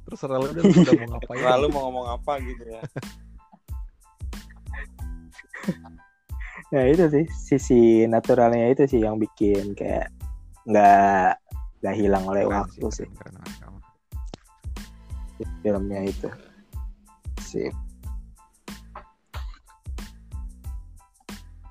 terserah 0.05 0.37
lu 0.37 0.51
udah 0.51 0.63
udah 0.67 0.93
mau 0.99 1.09
ngapain 1.15 1.41
Lalu 1.47 1.67
mau 1.71 1.83
ngomong 1.87 2.07
apa 2.13 2.33
gitu 2.43 2.65
ya? 2.67 2.83
Ya 6.71 6.87
itu 6.87 7.05
sih 7.11 7.27
sisi 7.31 7.81
naturalnya 8.07 8.71
itu 8.71 8.87
sih 8.87 9.03
yang 9.03 9.19
bikin 9.19 9.75
kayak 9.75 10.11
nggak 10.67 11.35
nggak 11.81 11.97
hilang 11.97 12.25
oleh 12.29 12.45
Keren 12.45 12.57
waktu 12.61 12.87
sih, 12.93 13.09
keren, 13.17 13.35
keren, 13.41 13.75
keren. 15.41 15.51
filmnya 15.65 16.01
itu. 16.05 16.29
Sip. 17.41 17.73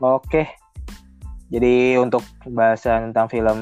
Oke. 0.02 0.50
Jadi 1.50 1.98
untuk 1.98 2.22
pembahasan 2.46 3.10
tentang 3.10 3.28
film 3.30 3.60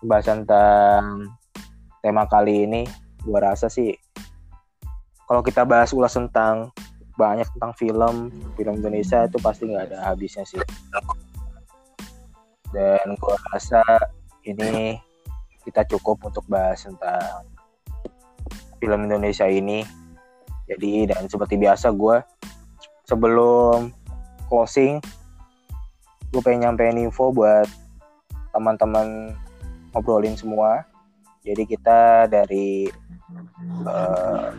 pembahasan 0.00 0.44
tentang 0.44 1.32
tema 2.04 2.28
kali 2.28 2.68
ini 2.68 2.82
gua 3.24 3.52
rasa 3.52 3.72
sih 3.72 3.96
kalau 5.24 5.40
kita 5.40 5.64
bahas 5.64 5.96
ulas 5.96 6.12
tentang 6.12 6.68
banyak 7.16 7.48
tentang 7.56 7.72
film 7.80 8.16
film 8.60 8.74
Indonesia 8.76 9.24
itu 9.24 9.40
pasti 9.40 9.72
nggak 9.72 9.88
ada 9.88 10.12
habisnya 10.12 10.44
sih 10.44 10.60
Dan 12.74 13.14
gue 13.14 13.36
rasa 13.54 13.82
ini 14.42 14.98
kita 15.62 15.86
cukup 15.86 16.26
untuk 16.26 16.44
bahas 16.50 16.82
tentang 16.82 17.46
film 18.82 19.06
Indonesia 19.06 19.46
ini. 19.46 19.86
Jadi 20.66 21.06
dan 21.06 21.30
seperti 21.30 21.54
biasa 21.60 21.94
gue 21.94 22.18
sebelum 23.06 23.92
closing 24.48 24.98
gue 26.32 26.42
pengen 26.42 26.66
nyampein 26.66 26.98
info 26.98 27.30
buat 27.30 27.70
teman-teman 28.50 29.38
ngobrolin 29.94 30.34
semua. 30.34 30.82
Jadi 31.46 31.62
kita 31.68 32.26
dari 32.26 32.88
uh, 33.86 34.50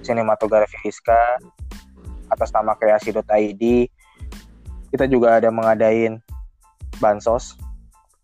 sinematografi 0.00 0.78
Rizka 0.86 1.36
atas 2.32 2.48
nama 2.54 2.72
kreasi.id 2.78 3.64
kita 4.88 5.04
juga 5.04 5.36
ada 5.36 5.52
mengadain 5.52 6.20
bansos 6.98 7.54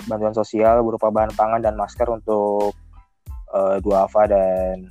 bantuan 0.04 0.36
sosial 0.36 0.84
berupa 0.84 1.08
bahan 1.08 1.32
pangan 1.32 1.64
dan 1.64 1.78
masker 1.78 2.04
untuk 2.10 2.76
uh, 3.54 3.80
dua 3.80 4.04
AFA 4.04 4.28
dan 4.28 4.90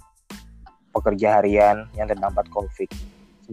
pekerja 0.93 1.41
harian 1.41 1.89
yang 1.97 2.07
terdampak 2.09 2.45
COVID-19. 2.53 3.51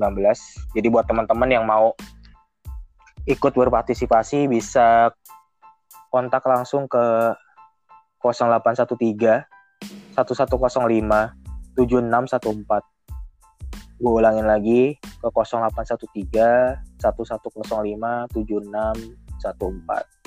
Jadi 0.77 0.89
buat 0.93 1.09
teman-teman 1.09 1.51
yang 1.51 1.65
mau 1.65 1.97
ikut 3.29 3.53
berpartisipasi 3.53 4.49
bisa 4.49 5.13
kontak 6.13 6.45
langsung 6.45 6.89
ke 6.89 7.35
0813 8.21 9.45
1105 10.17 11.77
7614. 11.77 14.01
Gue 14.01 14.13
ulangin 14.17 14.49
lagi 14.49 14.97
ke 15.01 15.29
0813 15.29 16.81
1105 17.01 18.29
7614. 18.33 20.20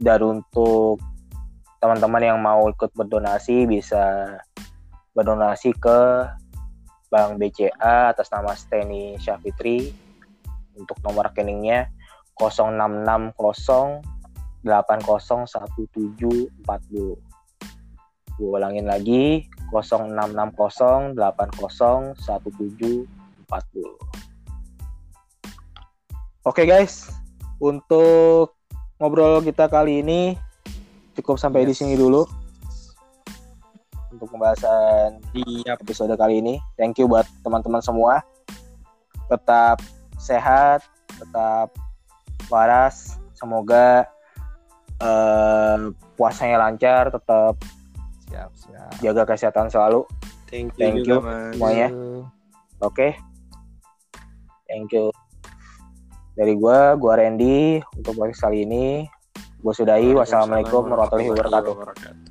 Dan 0.00 0.40
untuk 0.40 0.96
teman-teman 1.84 2.24
yang 2.24 2.40
mau 2.40 2.72
ikut 2.72 2.88
berdonasi 2.96 3.68
bisa 3.68 4.32
berdonasi 5.12 5.76
ke 5.76 6.24
Bank 7.12 7.36
BCA 7.36 8.08
atas 8.14 8.32
nama 8.32 8.56
Steny 8.56 9.20
Syafitri 9.20 9.92
untuk 10.78 10.96
nomor 11.04 11.28
rekeningnya 11.28 11.92
0660 12.38 13.34
801740. 14.64 15.68
Gue 18.40 18.56
ulangin 18.56 18.88
lagi 18.88 19.44
0660 19.68 21.12
801740. 21.12 23.04
Oke 26.40 26.64
guys, 26.64 27.12
untuk 27.60 28.56
ngobrol 29.00 29.40
kita 29.40 29.64
kali 29.72 30.04
ini 30.04 30.36
cukup 31.16 31.40
sampai 31.40 31.64
yes. 31.64 31.68
di 31.72 31.74
sini 31.74 31.94
dulu 31.96 32.28
untuk 34.12 34.28
pembahasan 34.36 35.24
di 35.32 35.64
episode 35.64 36.12
kali 36.20 36.44
ini. 36.44 36.60
Thank 36.76 37.00
you 37.00 37.08
buat 37.08 37.24
teman-teman 37.40 37.80
semua. 37.80 38.20
Tetap 39.32 39.80
sehat, 40.20 40.84
tetap 41.16 41.72
waras. 42.52 43.16
Semoga 43.32 44.04
uh, 45.00 45.88
puasanya 46.20 46.60
lancar, 46.60 47.08
tetap 47.08 47.56
siap, 48.28 48.52
siap. 48.52 48.92
jaga 49.00 49.24
kesehatan 49.24 49.72
selalu. 49.72 50.04
Thank 50.52 50.76
you, 50.76 50.80
Thank 50.84 50.96
you 51.08 51.16
semuanya. 51.56 51.88
Oke. 52.84 52.92
Okay. 52.92 53.12
Thank 54.68 54.92
you 54.92 55.08
dari 56.40 56.56
gue, 56.56 56.78
gue 56.96 57.12
Randy 57.12 57.58
untuk 58.00 58.16
podcast 58.16 58.48
kali 58.48 58.64
ini. 58.64 59.04
Gue 59.60 59.76
sudahi. 59.76 60.16
Wassalamualaikum 60.16 60.88
warahmatullahi 60.88 61.28
wabarakatuh. 61.36 62.29